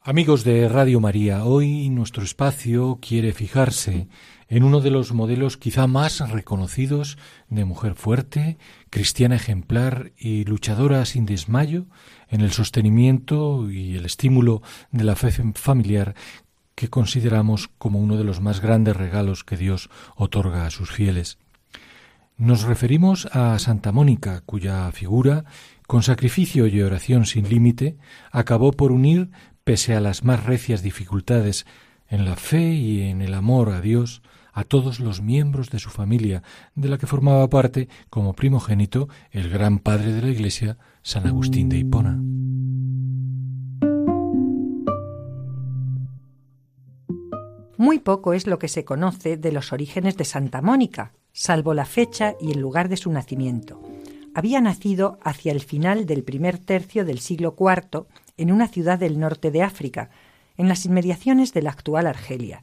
[0.00, 4.06] Amigos de Radio María, hoy nuestro espacio quiere fijarse
[4.46, 8.58] en uno de los modelos quizá más reconocidos de mujer fuerte,
[8.90, 11.86] cristiana ejemplar y luchadora sin desmayo
[12.28, 16.14] en el sostenimiento y el estímulo de la fe familiar
[16.76, 21.38] que consideramos como uno de los más grandes regalos que Dios otorga a sus fieles.
[22.36, 25.44] Nos referimos a Santa Mónica, cuya figura,
[25.86, 27.96] con sacrificio y oración sin límite,
[28.32, 29.30] acabó por unir
[29.62, 31.64] pese a las más recias dificultades
[32.08, 34.20] en la fe y en el amor a Dios,
[34.52, 36.42] a todos los miembros de su familia,
[36.74, 41.68] de la que formaba parte, como primogénito, el gran padre de la Iglesia, San Agustín
[41.68, 42.18] de Hipona.
[47.76, 51.84] Muy poco es lo que se conoce de los orígenes de Santa Mónica, salvo la
[51.84, 53.82] fecha y el lugar de su nacimiento.
[54.32, 58.06] Había nacido hacia el final del primer tercio del siglo IV
[58.36, 60.10] en una ciudad del norte de África,
[60.56, 62.62] en las inmediaciones de la actual Argelia.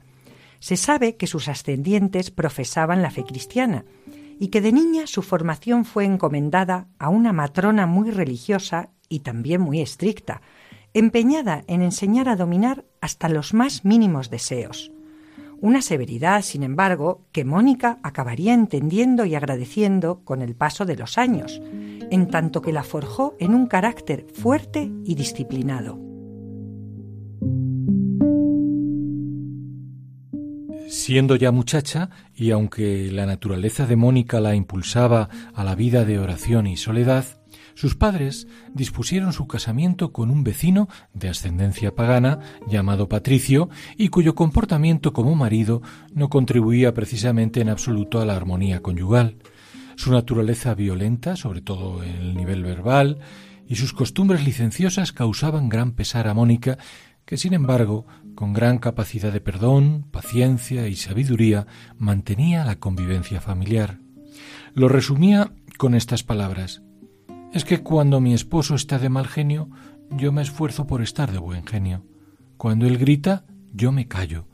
[0.59, 3.83] Se sabe que sus ascendientes profesaban la fe cristiana
[4.39, 9.59] y que de niña su formación fue encomendada a una matrona muy religiosa y también
[9.59, 10.41] muy estricta,
[10.93, 14.91] empeñada en enseñar a dominar hasta los más mínimos deseos.
[15.61, 21.19] Una severidad, sin embargo, que Mónica acabaría entendiendo y agradeciendo con el paso de los
[21.19, 21.61] años,
[22.09, 25.99] en tanto que la forjó en un carácter fuerte y disciplinado.
[30.87, 36.17] Siendo ya muchacha, y aunque la naturaleza de Mónica la impulsaba a la vida de
[36.17, 37.40] oración y soledad,
[37.73, 44.35] sus padres dispusieron su casamiento con un vecino de ascendencia pagana llamado Patricio y cuyo
[44.35, 45.81] comportamiento como marido
[46.13, 49.37] no contribuía precisamente en absoluto a la armonía conyugal.
[49.95, 53.19] Su naturaleza violenta, sobre todo en el nivel verbal,
[53.67, 56.77] y sus costumbres licenciosas causaban gran pesar a Mónica,
[57.25, 58.05] que sin embargo,
[58.35, 63.99] con gran capacidad de perdón, paciencia y sabiduría, mantenía la convivencia familiar.
[64.73, 66.81] Lo resumía con estas palabras
[67.53, 69.69] Es que cuando mi esposo está de mal genio,
[70.09, 72.05] yo me esfuerzo por estar de buen genio.
[72.55, 74.47] Cuando él grita, yo me callo.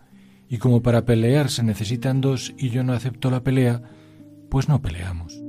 [0.49, 3.83] Y como para pelear se necesitan dos y yo no acepto la pelea,
[4.49, 5.39] pues no peleamos.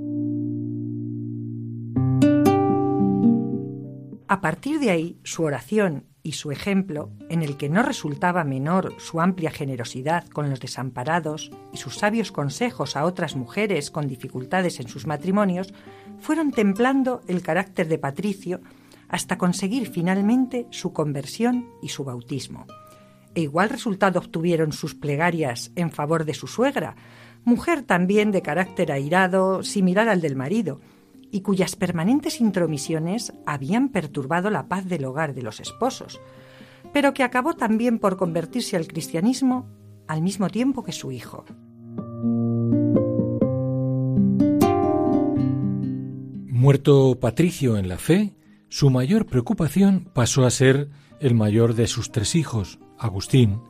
[4.29, 8.93] A partir de ahí, su oración y su ejemplo, en el que no resultaba menor
[8.99, 14.81] su amplia generosidad con los desamparados y sus sabios consejos a otras mujeres con dificultades
[14.81, 15.73] en sus matrimonios,
[16.21, 18.61] fueron templando el carácter de Patricio
[19.09, 22.67] hasta conseguir finalmente su conversión y su bautismo.
[23.35, 26.97] E igual resultado obtuvieron sus plegarias en favor de su suegra,
[27.45, 30.81] mujer también de carácter airado, similar al del marido,
[31.31, 36.21] y cuyas permanentes intromisiones habían perturbado la paz del hogar de los esposos,
[36.93, 39.67] pero que acabó también por convertirse al cristianismo
[40.07, 41.45] al mismo tiempo que su hijo.
[46.59, 48.35] Muerto Patricio en la fe,
[48.69, 50.89] su mayor preocupación pasó a ser
[51.21, 53.61] el mayor de sus tres hijos, Agustín,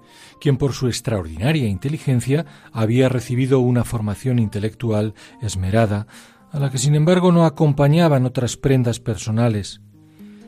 [0.41, 6.07] quien por su extraordinaria inteligencia había recibido una formación intelectual esmerada,
[6.51, 9.83] a la que sin embargo no acompañaban otras prendas personales.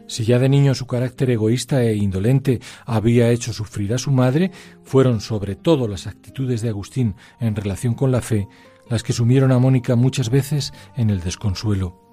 [0.07, 4.51] Si ya de niño su carácter egoísta e indolente había hecho sufrir a su madre,
[4.83, 8.49] fueron sobre todo las actitudes de Agustín en relación con la fe
[8.89, 12.10] las que sumieron a Mónica muchas veces en el desconsuelo.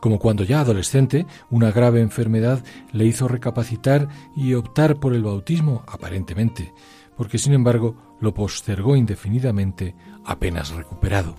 [0.00, 5.82] Como cuando ya adolescente una grave enfermedad le hizo recapacitar y optar por el bautismo,
[5.86, 6.72] aparentemente,
[7.16, 11.34] porque sin embargo lo postergó indefinidamente apenas recuperado.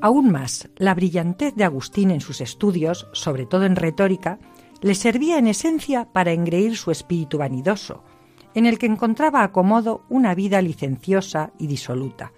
[0.00, 4.38] Aún más, la brillantez de Agustín en sus estudios, sobre todo en retórica,
[4.80, 8.04] le servía en esencia para engreír su espíritu vanidoso,
[8.56, 12.32] en el que encontraba acomodo una vida licenciosa y disoluta,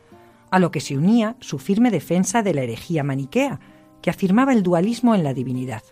[0.50, 3.60] a lo que se unía su firme defensa de la herejía maniquea,
[4.02, 5.84] que afirmaba el dualismo en la divinidad.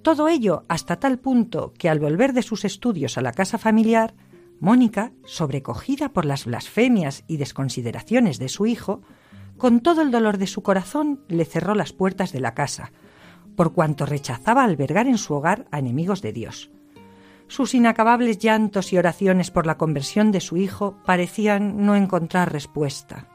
[0.00, 4.14] Todo ello hasta tal punto que al volver de sus estudios a la casa familiar,
[4.58, 9.02] Mónica, sobrecogida por las blasfemias y desconsideraciones de su hijo,
[9.58, 12.90] con todo el dolor de su corazón le cerró las puertas de la casa,
[13.54, 16.70] por cuanto rechazaba albergar en su hogar a enemigos de Dios.
[17.48, 23.26] Sus inacabables llantos y oraciones por la conversión de su hijo parecían no encontrar respuesta.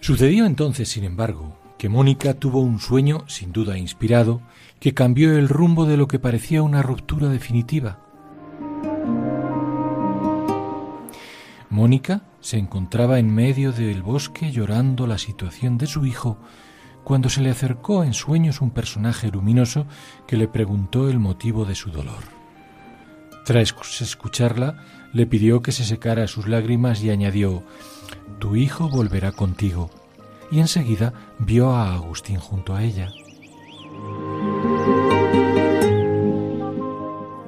[0.00, 4.40] Sucedió entonces, sin embargo, que Mónica tuvo un sueño, sin duda inspirado,
[4.78, 7.98] que cambió el rumbo de lo que parecía una ruptura definitiva.
[11.70, 16.38] Mónica se encontraba en medio del bosque llorando la situación de su hijo
[17.04, 19.86] cuando se le acercó en sueños un personaje luminoso
[20.26, 22.40] que le preguntó el motivo de su dolor.
[23.44, 27.64] Tras escucharla, le pidió que se secara sus lágrimas y añadió
[28.38, 29.90] Tu hijo volverá contigo.
[30.52, 33.10] Y enseguida vio a Agustín junto a ella.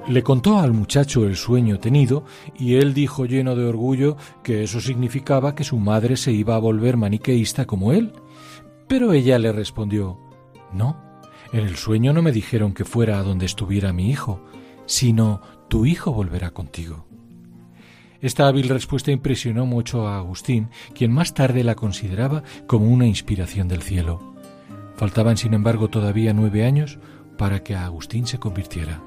[0.09, 2.25] Le contó al muchacho el sueño tenido
[2.59, 6.59] y él dijo lleno de orgullo que eso significaba que su madre se iba a
[6.59, 8.13] volver maniqueísta como él.
[8.93, 10.19] Pero ella le respondió
[10.71, 10.99] No,
[11.51, 14.45] en el sueño no me dijeron que fuera a donde estuviera mi hijo,
[14.85, 17.07] sino tu hijo volverá contigo.
[18.21, 23.67] Esta hábil respuesta impresionó mucho a Agustín, quien más tarde la consideraba como una inspiración
[23.67, 24.35] del cielo.
[24.97, 26.99] Faltaban, sin embargo, todavía nueve años
[27.39, 29.01] para que Agustín se convirtiera.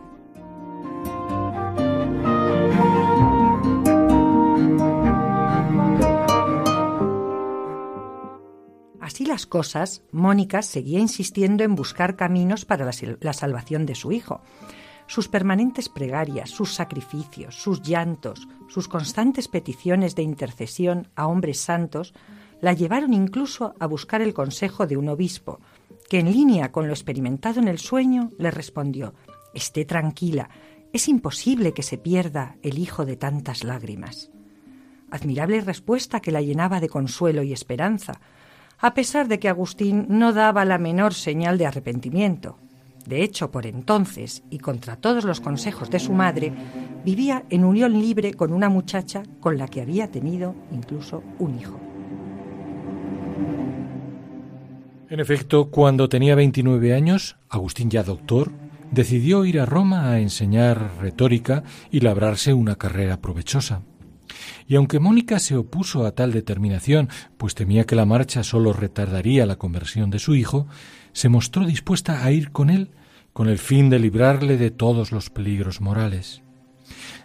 [9.05, 12.89] Así las cosas, Mónica seguía insistiendo en buscar caminos para
[13.19, 14.41] la, salvación de su hijo.
[15.05, 22.15] Sus permanentes pregarias, sus sacrificios, sus llantos, sus constantes peticiones de intercesión a hombres santos
[22.61, 25.59] la llevaron incluso a buscar el consejo de un obispo,
[26.09, 29.13] que en línea con lo experimentado en el sueño le respondió
[29.53, 30.49] Esté tranquila,
[30.93, 34.31] es imposible que se pierda el hijo de tantas lágrimas.
[35.11, 38.19] Admirable respuesta que la llenaba de consuelo y esperanza,
[38.79, 42.57] a pesar de que Agustín no daba la menor señal de arrepentimiento.
[43.05, 46.51] De hecho, por entonces, y contra todos los consejos de su madre,
[47.03, 51.79] vivía en unión libre con una muchacha con la que había tenido incluso un hijo.
[55.07, 58.51] En efecto, cuando tenía 29 años, Agustín ya doctor,
[58.91, 63.83] decidió ir a Roma a enseñar retórica y labrarse una carrera provechosa.
[64.67, 69.45] Y aunque Mónica se opuso a tal determinación, pues temía que la marcha sólo retardaría
[69.45, 70.67] la conversión de su hijo,
[71.13, 72.91] se mostró dispuesta a ir con él
[73.35, 76.41] con el fin de librarle de todos los peligros morales.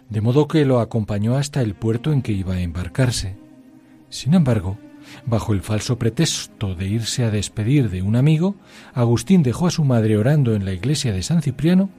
[0.09, 3.37] De modo que lo acompañó hasta el puerto en que iba a embarcarse.
[4.09, 4.77] Sin embargo,
[5.25, 8.57] bajo el falso pretexto de irse a despedir de un amigo,
[8.93, 11.89] Agustín dejó a su madre orando en la iglesia de San Cipriano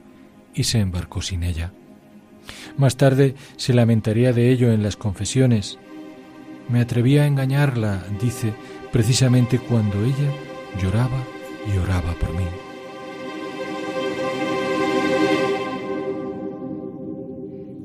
[0.53, 1.73] y se embarcó sin ella.
[2.77, 5.77] Más tarde se lamentaría de ello en las confesiones.
[6.69, 8.53] Me atreví a engañarla, dice,
[8.91, 10.31] precisamente cuando ella
[10.81, 11.23] lloraba
[11.67, 12.45] y oraba por mí.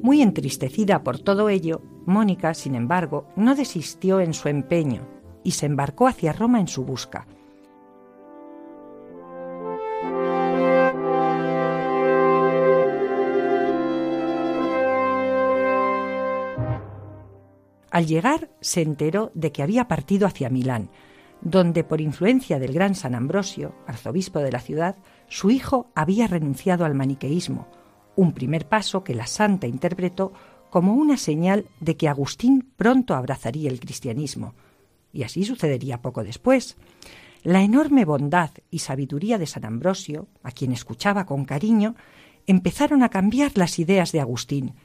[0.03, 5.07] Muy entristecida por todo ello, Mónica, sin embargo, no desistió en su empeño
[5.45, 7.27] y se embarcó hacia Roma en su busca.
[17.99, 20.89] Al llegar se enteró de que había partido hacia Milán,
[21.41, 24.95] donde por influencia del gran San Ambrosio, arzobispo de la ciudad,
[25.27, 27.67] su hijo había renunciado al maniqueísmo,
[28.15, 30.33] un primer paso que la santa interpretó
[30.71, 34.55] como una señal de que Agustín pronto abrazaría el cristianismo.
[35.13, 36.77] Y así sucedería poco después.
[37.43, 41.97] La enorme bondad y sabiduría de San Ambrosio, a quien escuchaba con cariño,
[42.47, 44.77] empezaron a cambiar las ideas de Agustín,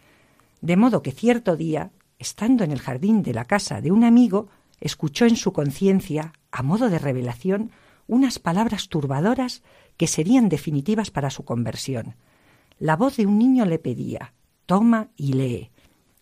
[0.62, 1.92] de modo que cierto día
[2.24, 4.48] estando en el jardín de la casa de un amigo,
[4.80, 7.72] escuchó en su conciencia, a modo de revelación,
[8.08, 9.62] unas palabras turbadoras
[9.98, 12.16] que serían definitivas para su conversión.
[12.80, 14.34] La voz de un niño le pedía
[14.66, 15.72] Toma y lee.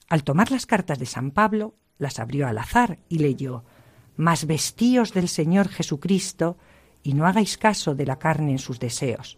[0.10, 3.64] Al tomar las cartas de San Pablo, las abrió al azar y leyó
[4.18, 6.58] Mas vestíos del Señor Jesucristo
[7.04, 9.38] y no hagáis caso de la carne en sus deseos.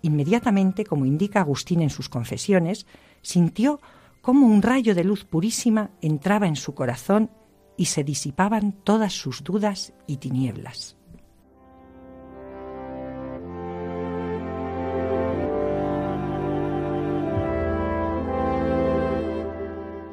[0.00, 2.86] Inmediatamente, como indica Agustín en sus confesiones,
[3.22, 3.80] sintió
[4.24, 7.30] cómo un rayo de luz purísima entraba en su corazón
[7.76, 10.96] y se disipaban todas sus dudas y tinieblas.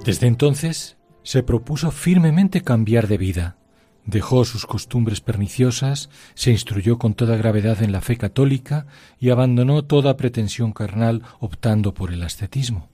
[0.03, 3.55] Desde entonces se propuso firmemente cambiar de vida.
[4.05, 8.87] Dejó sus costumbres perniciosas, se instruyó con toda gravedad en la fe católica
[9.21, 12.90] y abandonó toda pretensión carnal optando por el ascetismo.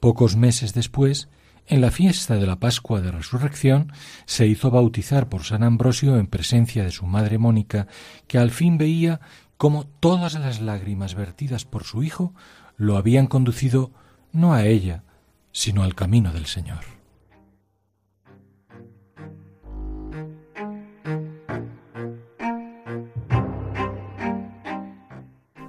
[0.00, 1.28] Pocos meses después,
[1.66, 3.92] en la fiesta de la Pascua de Resurrección,
[4.24, 7.86] se hizo bautizar por San Ambrosio en presencia de su madre Mónica,
[8.26, 9.20] que al fin veía
[9.58, 12.34] cómo todas las lágrimas vertidas por su hijo
[12.76, 13.92] lo habían conducido
[14.32, 15.04] no a ella,
[15.52, 16.80] sino al camino del Señor.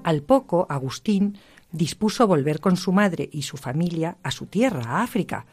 [0.03, 1.37] Al poco, Agustín
[1.71, 5.45] dispuso volver con su madre y su familia a su tierra, a África,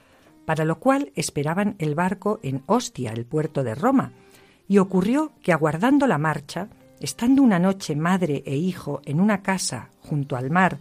[0.45, 4.13] para lo cual esperaban el barco en Ostia, el puerto de Roma,
[4.67, 6.69] y ocurrió que aguardando la marcha,
[7.01, 10.79] estando una noche madre e hijo en una casa junto al mar,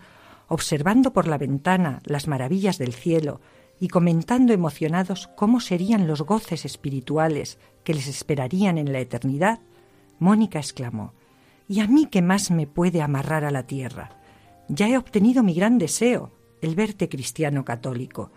[0.48, 3.42] observando por la ventana las maravillas del cielo
[3.80, 9.60] y comentando emocionados cómo serían los goces espirituales que les esperarían en la eternidad,
[10.20, 11.14] Mónica exclamó
[11.68, 14.17] ¿Y a mí qué más me puede amarrar a la tierra?
[14.70, 18.32] Ya he obtenido mi gran deseo, el verte cristiano católico.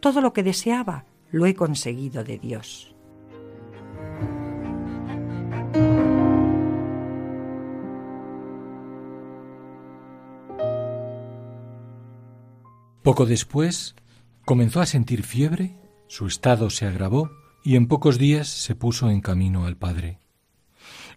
[0.00, 2.94] Todo lo que deseaba lo he conseguido de Dios.
[13.02, 13.94] Poco después
[14.44, 15.78] comenzó a sentir fiebre,
[16.08, 17.30] su estado se agravó
[17.62, 20.18] y en pocos días se puso en camino al Padre.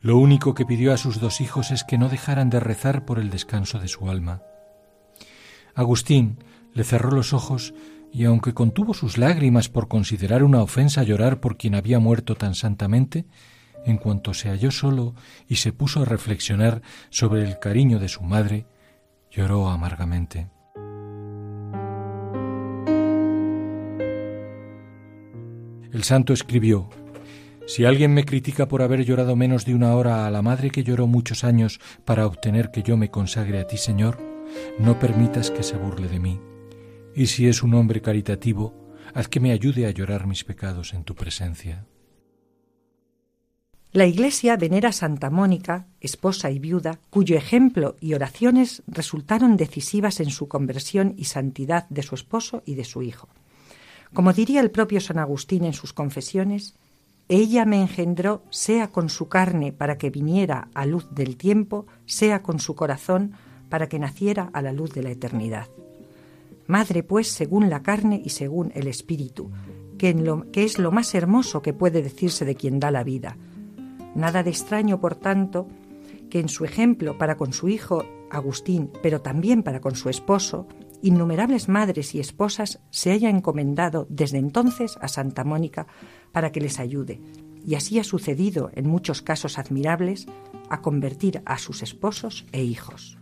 [0.01, 3.17] Lo único que pidió a sus dos hijos es que no dejaran de rezar por
[3.17, 4.43] el descanso de su alma.
[5.79, 6.39] Agustín
[6.73, 7.73] le cerró los ojos
[8.11, 12.53] y aunque contuvo sus lágrimas por considerar una ofensa llorar por quien había muerto tan
[12.53, 13.23] santamente,
[13.85, 15.15] en cuanto se halló solo
[15.47, 18.65] y se puso a reflexionar sobre el cariño de su madre,
[19.31, 20.49] lloró amargamente.
[25.93, 26.89] El santo escribió,
[27.67, 30.83] Si alguien me critica por haber llorado menos de una hora a la madre que
[30.83, 34.38] lloró muchos años para obtener que yo me consagre a ti, Señor,
[34.79, 36.39] no permitas que se burle de mí.
[37.15, 38.73] Y si es un hombre caritativo,
[39.13, 41.85] haz que me ayude a llorar mis pecados en tu presencia.
[43.91, 50.19] La Iglesia venera a Santa Mónica, esposa y viuda, cuyo ejemplo y oraciones resultaron decisivas
[50.19, 53.29] en su conversión y santidad de su esposo y de su hijo.
[54.13, 56.75] Como diría el propio San Agustín en sus confesiones,
[57.29, 62.43] ella me engendró sea con su carne para que viniera a luz del tiempo, sea
[62.43, 63.33] con su corazón
[63.69, 65.67] para que naciera a la luz de la eternidad.
[66.67, 69.51] Madre, pues, según la carne y según el espíritu,
[69.97, 73.03] que, en lo, que es lo más hermoso que puede decirse de quien da la
[73.03, 73.37] vida.
[74.15, 75.67] Nada de extraño, por tanto,
[76.29, 80.67] que en su ejemplo para con su hijo Agustín, pero también para con su esposo,
[81.01, 85.87] innumerables madres y esposas se haya encomendado desde entonces a Santa Mónica
[86.31, 87.21] para que les ayude,
[87.65, 90.27] y así ha sucedido en muchos casos admirables
[90.69, 93.17] a convertir a sus esposos e hijos.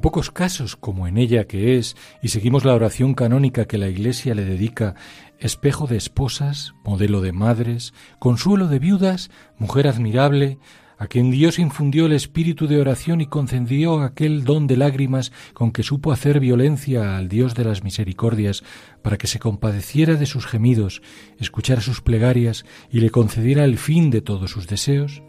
[0.00, 3.90] En pocos casos, como en ella que es, y seguimos la oración canónica que la
[3.90, 4.94] Iglesia le dedica,
[5.38, 10.58] espejo de esposas, modelo de madres, consuelo de viudas, mujer admirable,
[10.96, 15.70] a quien Dios infundió el espíritu de oración y concedió aquel don de lágrimas con
[15.70, 18.64] que supo hacer violencia al Dios de las misericordias,
[19.02, 21.02] para que se compadeciera de sus gemidos,
[21.38, 25.22] escuchara sus plegarias y le concediera el fin de todos sus deseos,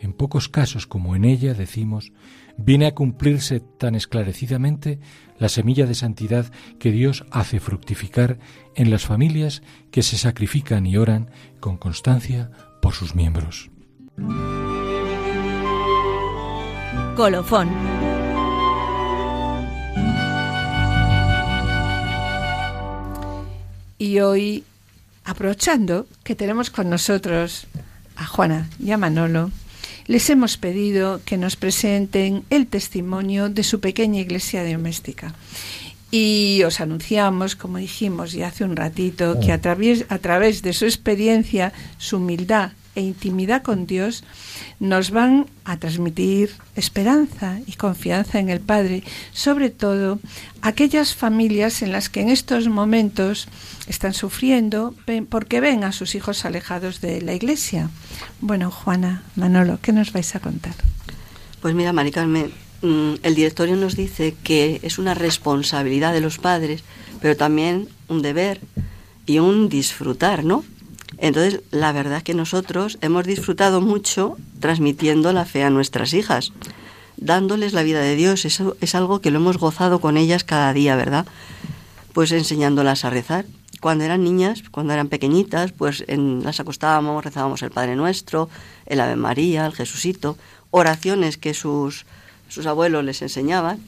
[0.00, 2.12] en pocos casos como en ella decimos,
[2.58, 4.98] viene a cumplirse tan esclarecidamente
[5.38, 8.38] la semilla de santidad que Dios hace fructificar
[8.74, 11.30] en las familias que se sacrifican y oran
[11.60, 12.50] con constancia
[12.82, 13.70] por sus miembros.
[17.16, 17.68] Colofón.
[23.98, 24.64] Y hoy,
[25.24, 27.66] aprovechando que tenemos con nosotros
[28.16, 29.50] a Juana y a Manolo,
[30.08, 35.34] les hemos pedido que nos presenten el testimonio de su pequeña iglesia doméstica.
[36.10, 40.72] Y os anunciamos, como dijimos ya hace un ratito, que a través, a través de
[40.72, 44.24] su experiencia, su humildad e intimidad con Dios
[44.80, 50.18] nos van a transmitir esperanza y confianza en el Padre, sobre todo
[50.62, 53.46] aquellas familias en las que en estos momentos
[53.86, 54.94] están sufriendo
[55.30, 57.88] porque ven a sus hijos alejados de la iglesia.
[58.40, 60.74] Bueno, Juana, Manolo, ¿qué nos vais a contar?
[61.62, 62.50] Pues mira, Mari Carmen,
[62.82, 66.82] mm, el directorio nos dice que es una responsabilidad de los padres,
[67.20, 68.60] pero también un deber
[69.24, 70.64] y un disfrutar, ¿no?
[71.18, 76.52] Entonces, la verdad es que nosotros hemos disfrutado mucho transmitiendo la fe a nuestras hijas,
[77.16, 78.44] dándoles la vida de Dios.
[78.44, 81.26] Eso es algo que lo hemos gozado con ellas cada día, ¿verdad?
[82.12, 83.46] Pues enseñándolas a rezar.
[83.80, 88.48] Cuando eran niñas, cuando eran pequeñitas, pues en, las acostábamos, rezábamos el Padre Nuestro,
[88.86, 90.36] el Ave María, el Jesucito,
[90.70, 92.04] oraciones que sus,
[92.48, 93.78] sus abuelos les enseñaban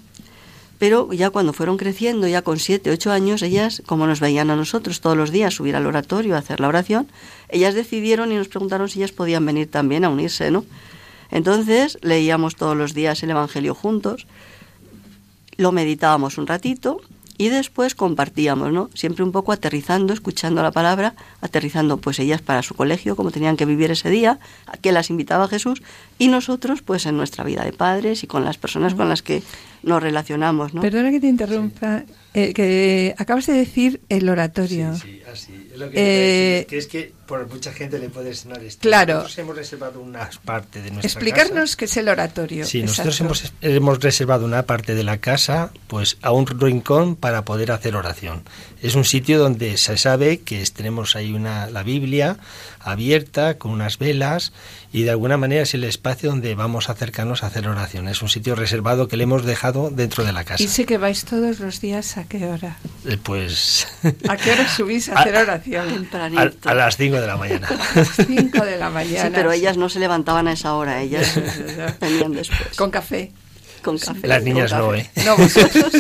[0.81, 4.57] pero ya cuando fueron creciendo, ya con siete, ocho años, ellas, como nos veían a
[4.57, 7.07] nosotros todos los días subir al oratorio a hacer la oración,
[7.51, 10.65] ellas decidieron y nos preguntaron si ellas podían venir también a unirse, ¿no?
[11.31, 14.27] Entonces leíamos todos los días el Evangelio juntos,
[15.59, 17.03] lo meditábamos un ratito
[17.41, 18.91] y después compartíamos, ¿no?
[18.93, 23.57] Siempre un poco aterrizando, escuchando la palabra, aterrizando pues ellas para su colegio, como tenían
[23.57, 25.83] que vivir ese día, a que las invitaba Jesús,
[26.19, 29.43] y nosotros pues en nuestra vida de padres y con las personas con las que
[29.83, 30.83] nos relacionamos, ¿no?
[30.83, 32.03] Perdona que te interrumpa,
[32.35, 34.95] eh, que acabas de decir el oratorio.
[34.95, 35.71] Sí, sí, así.
[35.77, 38.83] Lo que, eh, que es que por mucha gente le puede sonar esto.
[38.83, 39.15] Claro.
[39.15, 41.77] Nosotros hemos reservado una parte de nuestra Explicarnos casa.
[41.77, 42.65] qué es el oratorio.
[42.65, 47.45] Sí, nosotros hemos, hemos reservado una parte de la casa pues a un rincón para
[47.45, 48.43] poder hacer oración.
[48.83, 52.39] Es un sitio donde se sabe que tenemos ahí una, la Biblia
[52.81, 54.53] abierta con unas velas
[54.91, 58.09] y de alguna manera es el espacio donde vamos a acercarnos a hacer oración.
[58.09, 60.63] Es un sitio reservado que le hemos dejado dentro de la casa.
[60.63, 62.79] ¿Y sé que vais todos los días a qué hora?
[63.07, 63.87] Eh, pues...
[64.29, 66.09] ¿A qué hora subís a hacer oración?
[66.13, 67.69] A, a, las 5 de la mañana.
[67.95, 69.25] A las 5 de la mañana.
[69.27, 71.39] Sí, pero ellas no se levantaban a esa hora, ellas
[72.01, 72.77] venían después.
[72.77, 73.33] Con café.
[73.83, 74.27] Con café.
[74.27, 75.11] Las niñas no, ¿eh?
[75.25, 75.93] No, vosotros.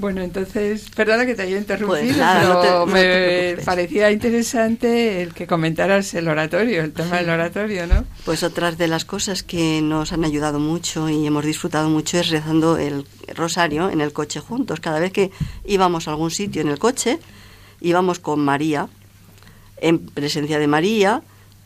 [0.00, 3.62] Bueno, entonces, perdona que te haya interrumpido, Pues nada, pero no te- no te me
[3.64, 8.04] parecía interesante el que comentaras el oratorio, el tema del oratorio, ¿no?
[8.24, 12.30] Pues otras de las cosas que nos han ayudado mucho y hemos disfrutado mucho es
[12.30, 14.80] rezando el rosario en el coche juntos.
[14.80, 15.30] Cada vez que
[15.64, 17.18] íbamos a algún sitio en el coche,
[17.80, 18.88] íbamos con María,
[19.76, 21.22] en presencia de María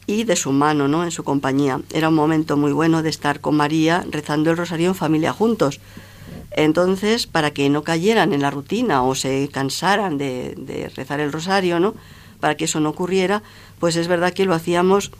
[0.06, 1.04] y de su mano, ¿no?
[1.04, 1.80] En su compañía.
[1.92, 5.80] Era un momento muy bueno de estar con María rezando el rosario en familia juntos.
[6.56, 11.80] Entonces, para que no cayeran en la rutina o se cansaran de, rezar el rosario,
[11.80, 11.94] ¿no?
[12.38, 13.42] Para que eso no ocurriera,
[13.80, 15.10] pues es verdad que lo hacíamos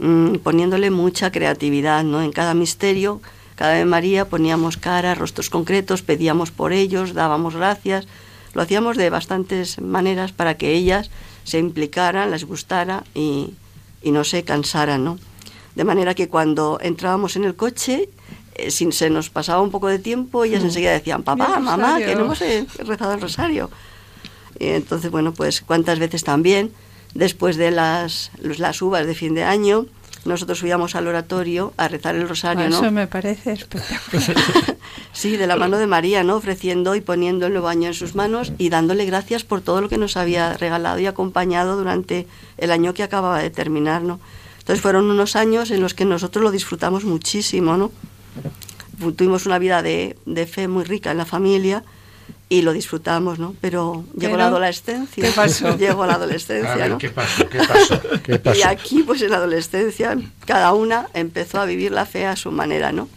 [0.00, 2.20] mm, poniéndole mucha creatividad, ¿no?
[2.20, 3.22] En cada misterio,
[3.54, 8.06] cada vez María poníamos cara, rostros concretos, pedíamos por ellos, dábamos gracias.
[8.52, 11.10] Lo hacíamos de bastantes maneras para que ellas
[11.44, 13.54] se implicaran, les gustara y,
[14.02, 15.18] y no se cansaran, ¿no?
[15.74, 18.10] De manera que cuando entrábamos en el coche,
[18.54, 22.06] eh, si se nos pasaba un poco de tiempo, ellas enseguida decían, papá, mamá, rosario".
[22.06, 23.70] que no hemos eh, rezado el rosario.
[24.58, 26.72] Y entonces, bueno, pues cuántas veces también,
[27.14, 29.86] después de las, las uvas de fin de año,
[30.24, 32.92] nosotros subíamos al oratorio a rezar el rosario, Eso ¿no?
[32.92, 34.76] me parece espectacular.
[35.12, 36.36] Sí, de la mano de María, ¿no?
[36.36, 39.88] Ofreciendo y poniendo el nuevo año en sus manos y dándole gracias por todo lo
[39.88, 42.26] que nos había regalado y acompañado durante
[42.56, 44.20] el año que acababa de terminar, ¿no?
[44.58, 47.90] Entonces fueron unos años en los que nosotros lo disfrutamos muchísimo, ¿no?
[49.16, 51.82] Tuvimos una vida de, de fe muy rica en la familia
[52.48, 53.54] y lo disfrutamos, ¿no?
[53.60, 55.24] Pero llegó la adolescencia.
[55.24, 55.76] ¿qué pasó?
[55.78, 56.98] Llegó la A adolescencia, ver, ¿no?
[56.98, 57.48] ¿qué pasó?
[57.48, 58.00] ¿Qué pasó?
[58.22, 58.58] ¿Qué pasó?
[58.58, 60.16] Y aquí, pues en la adolescencia,
[60.46, 63.08] cada una empezó a vivir la fe a su manera, ¿no?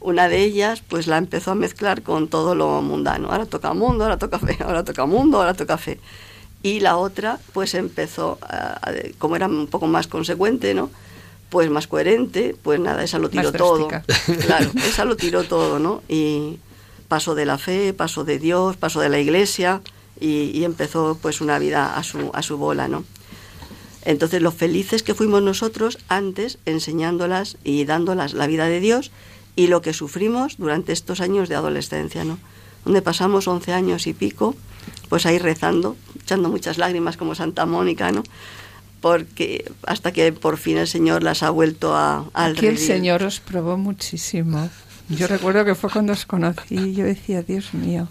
[0.00, 3.30] Una de ellas, pues la empezó a mezclar con todo lo mundano.
[3.30, 6.00] Ahora toca mundo, ahora toca fe, ahora toca mundo, ahora toca fe.
[6.62, 10.90] Y la otra, pues empezó, a- a- como era un poco más consecuente, ¿no?
[11.50, 13.88] Pues más coherente, pues nada, esa lo tiró todo.
[14.46, 16.02] Claro, esa lo tiró todo, ¿no?
[16.08, 16.58] Y
[17.08, 19.80] pasó de la fe, pasó de Dios, pasó de la iglesia
[20.20, 23.04] y, y empezó pues una vida a su, a su bola, ¿no?
[24.02, 29.10] Entonces, lo felices que fuimos nosotros antes enseñándolas y dándolas la vida de Dios
[29.56, 32.38] y lo que sufrimos durante estos años de adolescencia, ¿no?
[32.84, 34.54] Donde pasamos 11 años y pico,
[35.08, 38.22] pues ahí rezando, echando muchas lágrimas como Santa Mónica, ¿no?
[39.00, 42.78] Porque hasta que por fin el Señor las ha vuelto a, al Aquí el.
[42.78, 44.68] Señor os probó muchísimo.
[45.08, 48.08] Yo recuerdo que fue cuando os conocí y yo decía, Dios mío,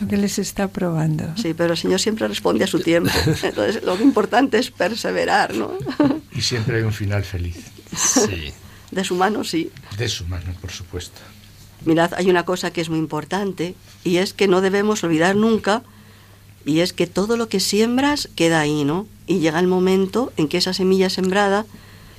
[0.00, 1.24] lo que les está probando.
[1.36, 3.10] Sí, pero el Señor siempre responde a su tiempo.
[3.42, 5.72] Entonces, lo importante es perseverar, ¿no?
[6.32, 7.56] Y siempre hay un final feliz.
[7.96, 8.52] Sí.
[8.90, 9.70] De su mano, sí.
[9.96, 11.20] De su mano, por supuesto.
[11.84, 13.74] Mirad, hay una cosa que es muy importante
[14.04, 15.82] y es que no debemos olvidar nunca
[16.64, 19.06] y es que todo lo que siembras queda ahí, ¿no?
[19.26, 21.66] Y llega el momento en que esa semilla sembrada,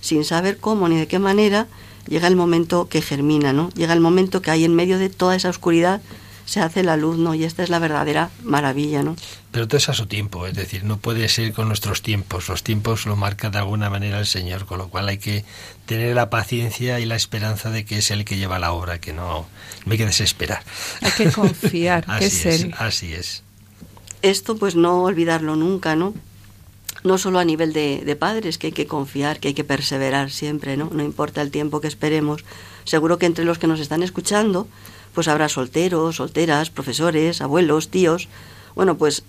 [0.02, 1.68] sin saber cómo ni de qué manera,
[2.08, 3.70] llega el momento que germina, ¿no?
[3.76, 6.02] Llega el momento que hay en medio de toda esa oscuridad
[6.48, 7.36] se hace la luz, ¿no?
[7.36, 9.18] Y esta es la verdadera maravilla, ¿no?
[9.52, 12.48] Pero todo es a su tiempo, es decir, no puede ser con nuestros tiempos.
[12.48, 15.44] Los tiempos lo marca de alguna manera el Señor, con lo cual hay que
[15.86, 19.12] tener la paciencia y la esperanza de que es Él que lleva la obra, que
[19.12, 19.46] no,
[19.86, 20.64] no hay que desesperar.
[21.02, 22.76] Hay que confiar que así es es, Él.
[22.78, 23.44] así es.
[24.22, 26.14] esto pues no olvidarlo nunca, ¿no?
[27.08, 30.76] No solo a nivel de, padres, que hay que confiar, que hay que perseverar siempre,
[30.76, 30.90] ¿no?
[30.92, 32.44] No importa el tiempo que esperemos.
[32.84, 34.68] Seguro que entre los que nos están escuchando,
[35.14, 38.28] pues habrá solteros, solteras, profesores, abuelos, tíos.
[38.76, 39.24] Bueno, pues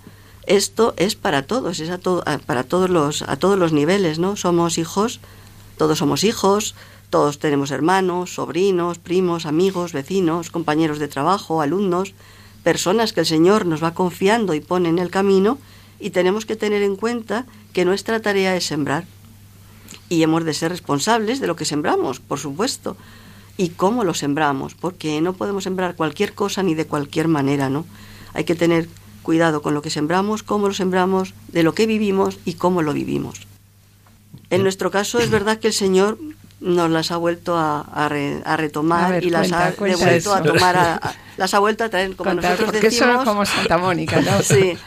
[0.45, 4.35] esto es para todos, es a to- para todos los, a todos los niveles, ¿no?
[4.35, 5.21] Somos hijos,
[5.77, 6.75] todos somos hijos,
[7.09, 12.13] todos tenemos hermanos, sobrinos, primos, amigos, vecinos, compañeros de trabajo, alumnos,
[12.61, 15.57] personas que el Señor nos va confiando y pone en el camino
[15.99, 19.05] y tenemos que tener en cuenta que nuestra tarea es sembrar
[20.09, 22.97] y hemos de ser responsables de lo que sembramos, por supuesto.
[23.57, 27.85] y cómo lo sembramos, porque no podemos sembrar cualquier cosa ni de cualquier manera, ¿no?
[28.33, 28.87] Hay que tener
[29.21, 32.93] cuidado con lo que sembramos, cómo lo sembramos, de lo que vivimos y cómo lo
[32.93, 33.41] vivimos.
[34.49, 36.17] En nuestro caso es verdad que el Señor
[36.61, 38.09] nos las ha vuelto a,
[38.57, 41.01] retomar y las ha devuelto a tomar,
[41.37, 43.23] las ha vuelto a traer, como nosotros decimos.
[43.23, 44.41] como Santa Mónica, ¿no?
[44.43, 44.77] sí,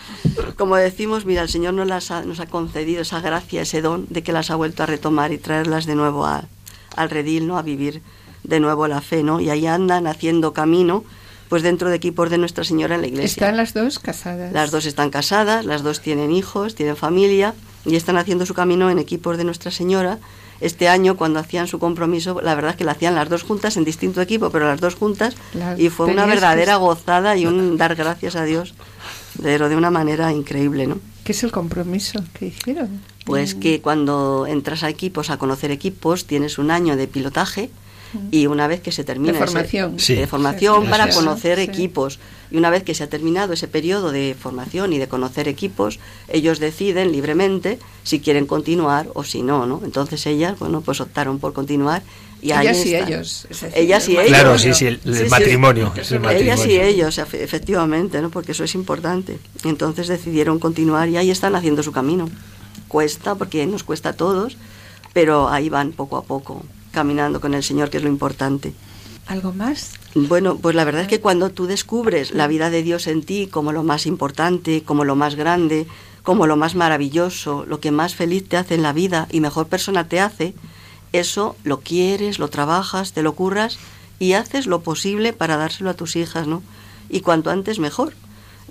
[0.57, 4.07] como decimos, mira, el Señor nos, las ha, nos ha concedido esa gracia, ese don
[4.11, 7.59] de que las ha vuelto a retomar y traerlas de nuevo al redil, ¿no?
[7.59, 8.03] A vivir
[8.45, 9.41] de nuevo la fe, ¿no?
[9.41, 11.05] Y ahí andan haciendo camino,
[11.49, 13.41] pues dentro de equipos de Nuestra Señora en la iglesia.
[13.41, 14.53] ¿Están las dos casadas?
[14.53, 17.55] Las dos están casadas, las dos tienen hijos, tienen familia
[17.87, 20.19] y están haciendo su camino en equipos de Nuestra Señora
[20.63, 23.77] este año cuando hacían su compromiso, la verdad es que lo hacían las dos juntas
[23.77, 25.35] en distinto equipo, pero las dos juntas
[25.77, 28.75] y fue una verdadera gozada y un dar gracias a Dios,
[29.43, 30.99] pero de una manera increíble, ¿no?
[31.25, 33.01] ¿Qué es el compromiso que hicieron?
[33.25, 37.71] Pues que cuando entras a equipos, a conocer equipos, tienes un año de pilotaje
[38.31, 42.19] y una vez que se termina de formación, de formación para conocer equipos.
[42.51, 45.99] Y una vez que se ha terminado ese periodo de formación y de conocer equipos
[46.29, 51.39] ellos deciden libremente si quieren continuar o si no no entonces ellas bueno pues optaron
[51.39, 52.03] por continuar
[52.43, 54.29] y ellas y ellos ellas y ellos.
[54.29, 55.01] Claro sí sí el,
[55.31, 55.95] matrimonio,
[56.31, 59.39] ellas y ellos efectivamente no porque eso es importante.
[59.65, 62.29] Entonces decidieron continuar y ahí están haciendo su camino.
[62.89, 64.59] Cuesta porque nos cuesta a todos
[65.13, 68.73] pero ahí van poco a poco caminando con el Señor, que es lo importante.
[69.27, 69.93] ¿Algo más?
[70.15, 73.47] Bueno, pues la verdad es que cuando tú descubres la vida de Dios en ti
[73.47, 75.87] como lo más importante, como lo más grande,
[76.23, 79.67] como lo más maravilloso, lo que más feliz te hace en la vida y mejor
[79.69, 80.55] persona te hace,
[81.13, 83.79] eso lo quieres, lo trabajas, te lo curras
[84.19, 86.63] y haces lo posible para dárselo a tus hijas, ¿no?
[87.09, 88.15] Y cuanto antes mejor.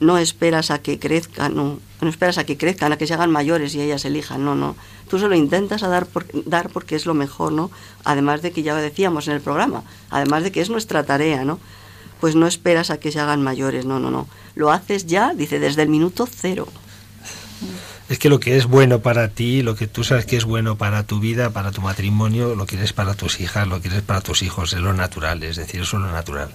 [0.02, 3.74] No esperas a que crezcan, no, esperas a que crezcan, a que se hagan mayores
[3.76, 4.76] y ellas elijan, no, no
[5.12, 6.08] tú se lo intentas dar,
[6.46, 7.70] dar porque es lo mejor, ¿no?
[8.06, 11.44] Además de que ya lo decíamos en el programa, además de que es nuestra tarea,
[11.44, 11.60] ¿no?
[12.22, 14.30] Pues no esperas a que se hagan mayores, no, no, no.
[14.56, 16.66] Lo haces ya, dice, desde el minuto cero.
[18.08, 20.78] Es que lo que es bueno para ti, lo que tú sabes que es bueno
[20.78, 24.44] para tu vida, para tu matrimonio, lo quieres para tus hijas, lo quieres para tus
[24.44, 26.54] hijos, es lo natural, es decir, eso es lo natural.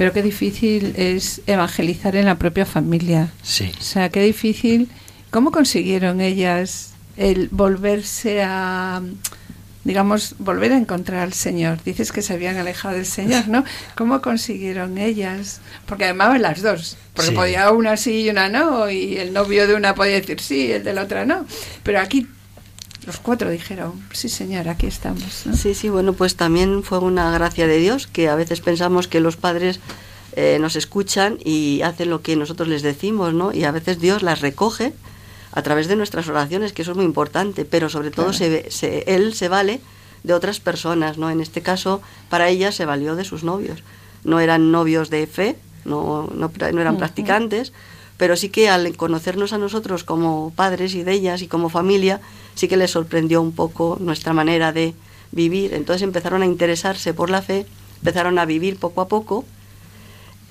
[0.00, 3.28] Pero qué difícil es evangelizar en la propia familia.
[3.42, 3.70] Sí.
[3.78, 4.88] O sea, qué difícil.
[5.30, 9.02] ¿Cómo consiguieron ellas el volverse a
[9.84, 11.82] digamos, volver a encontrar al Señor.
[11.84, 13.62] Dices que se habían alejado del Señor, ¿no?
[13.94, 15.60] ¿Cómo consiguieron ellas?
[15.84, 19.74] Porque además las dos, porque podía una sí y una no, y el novio de
[19.74, 21.44] una podía decir sí, el de la otra no.
[21.82, 22.26] Pero aquí
[23.06, 25.46] los cuatro dijeron, sí Señor, aquí estamos.
[25.54, 29.20] Sí, sí, bueno, pues también fue una gracia de Dios, que a veces pensamos que
[29.20, 29.80] los padres
[30.36, 33.52] eh, nos escuchan y hacen lo que nosotros les decimos, ¿no?
[33.52, 34.92] Y a veces Dios las recoge
[35.52, 38.68] a través de nuestras oraciones, que eso es muy importante, pero sobre todo se,
[39.06, 39.80] él se vale
[40.22, 41.30] de otras personas, ¿no?
[41.30, 43.82] En este caso, para ella se valió de sus novios.
[44.22, 47.72] No eran novios de fe, no, no, eran practicantes,
[48.16, 52.20] pero sí que al conocernos a nosotros como padres y de ellas y como familia,
[52.60, 54.92] sí que les sorprendió un poco nuestra manera de
[55.32, 55.72] vivir.
[55.72, 57.64] Entonces empezaron a interesarse por la fe,
[58.00, 59.46] empezaron a vivir poco a poco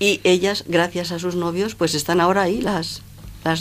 [0.00, 3.02] y ellas, gracias a sus novios, pues están ahora ahí las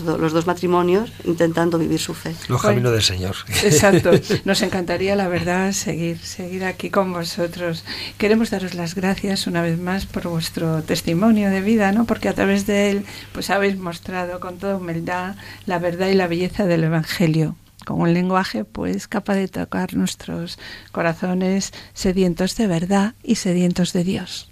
[0.03, 2.35] los dos matrimonios intentando vivir su fe.
[2.49, 3.35] Los caminos del Señor.
[3.63, 4.11] Exacto.
[4.43, 7.85] Nos encantaría, la verdad, seguir, seguir aquí con vosotros.
[8.17, 12.03] Queremos daros las gracias una vez más por vuestro testimonio de vida, ¿no?
[12.03, 15.35] Porque a través de él, pues habéis mostrado con toda humildad
[15.65, 17.55] la verdad y la belleza del Evangelio
[17.89, 20.59] con un lenguaje pues capaz de tocar nuestros
[20.91, 24.48] corazones sedientos de verdad y sedientos de Dios.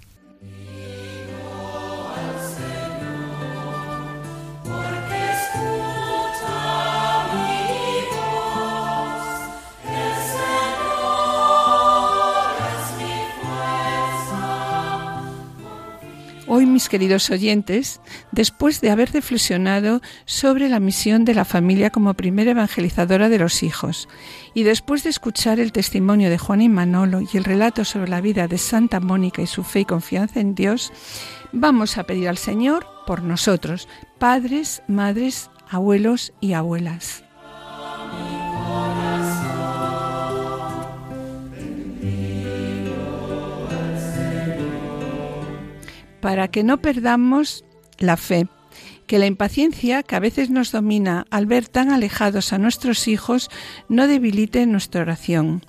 [16.50, 18.00] Hoy, mis queridos oyentes,
[18.32, 23.64] después de haber reflexionado sobre la misión de la familia como primera evangelizadora de los
[23.64, 24.08] hijos,
[24.54, 28.22] y después de escuchar el testimonio de Juan y Manolo y el relato sobre la
[28.22, 30.94] vida de Santa Mónica y su fe y confianza en Dios,
[31.52, 37.27] vamos a pedir al Señor por nosotros, padres, madres, abuelos y abuelas.
[46.28, 47.64] Para que no perdamos
[48.00, 48.50] la fe,
[49.06, 53.50] que la impaciencia que a veces nos domina al ver tan alejados a nuestros hijos
[53.88, 55.66] no debilite nuestra oración.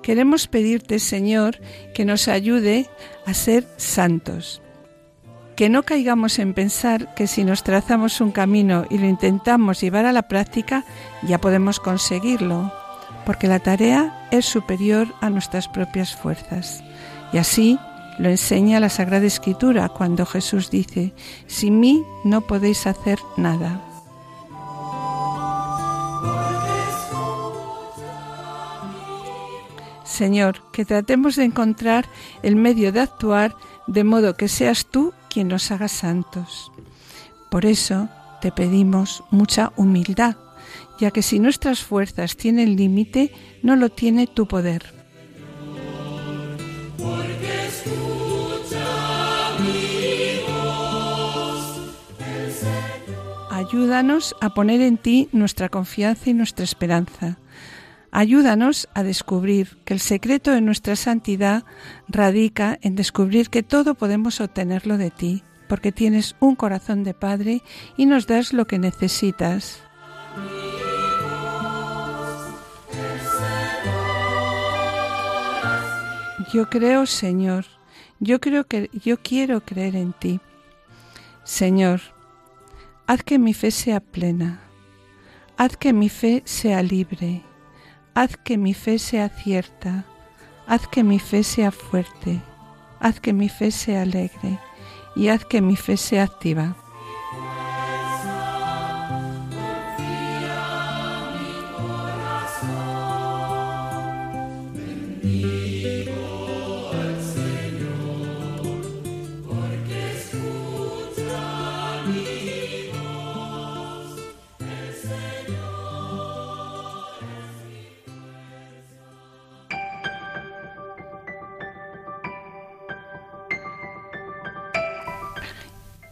[0.00, 1.58] Queremos pedirte, Señor,
[1.92, 2.86] que nos ayude
[3.26, 4.62] a ser santos,
[5.56, 10.06] que no caigamos en pensar que si nos trazamos un camino y lo intentamos llevar
[10.06, 10.84] a la práctica,
[11.26, 12.72] ya podemos conseguirlo
[13.28, 16.82] porque la tarea es superior a nuestras propias fuerzas.
[17.30, 17.78] Y así
[18.18, 21.12] lo enseña la Sagrada Escritura cuando Jesús dice,
[21.46, 23.82] sin mí no podéis hacer nada.
[30.04, 32.06] Señor, que tratemos de encontrar
[32.42, 33.54] el medio de actuar
[33.86, 36.72] de modo que seas tú quien nos haga santos.
[37.50, 38.08] Por eso
[38.40, 40.36] te pedimos mucha humildad,
[40.98, 43.32] ya que si nuestras fuerzas tienen límite,
[43.62, 44.82] no lo tiene tu poder.
[53.50, 57.38] Ayúdanos a poner en ti nuestra confianza y nuestra esperanza
[58.10, 61.64] Ayúdanos a descubrir que el secreto de nuestra santidad
[62.08, 67.62] radica en descubrir que todo podemos obtenerlo de ti, porque tienes un corazón de Padre
[67.96, 69.82] y nos das lo que necesitas.
[76.52, 77.64] Yo creo, Señor,
[78.20, 80.40] yo creo que yo quiero creer en ti.
[81.44, 82.00] Señor,
[83.06, 84.60] haz que mi fe sea plena.
[85.56, 87.42] Haz que mi fe sea libre
[88.18, 90.04] Haz que mi fe sea cierta,
[90.66, 92.42] haz que mi fe sea fuerte,
[92.98, 94.58] haz que mi fe sea alegre
[95.14, 96.76] y haz que mi fe sea activa.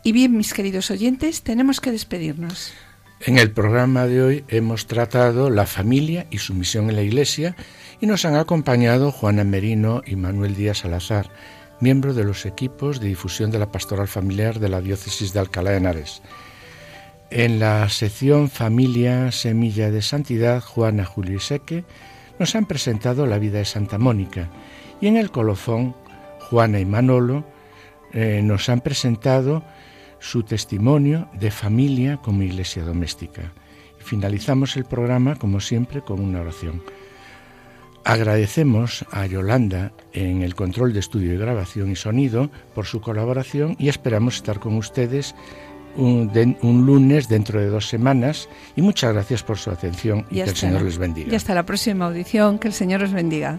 [0.07, 2.73] Y bien, mis queridos oyentes, tenemos que despedirnos.
[3.23, 7.57] En el programa de hoy hemos tratado la familia y su misión en la Iglesia
[8.01, 11.29] y nos han acompañado Juana Merino y Manuel Díaz Salazar,
[11.81, 15.73] miembros de los equipos de difusión de la pastoral familiar de la diócesis de Alcalá
[15.73, 16.23] de Henares.
[17.31, 21.85] En la sección Familia Semilla de Santidad, Juana, Julio Seque
[22.39, 24.51] nos han presentado la vida de Santa Mónica
[25.01, 25.97] y en el colofón,
[26.49, 27.45] Juana y Manolo
[28.13, 29.65] eh, nos han presentado
[30.19, 33.53] su testimonio de familia como iglesia doméstica.
[33.99, 36.81] finalizamos el programa, como siempre, con una oración.
[38.05, 43.75] Agradecemos a Yolanda en el control de estudio y grabación y sonido por su colaboración
[43.81, 45.35] y esperamos estar con ustedes
[45.97, 50.57] un, lunes dentro de dos semanas y muchas gracias por su atención y, que el
[50.57, 51.33] Señor les bendiga.
[51.33, 53.59] Y hasta la próxima audición, que el Señor os bendiga.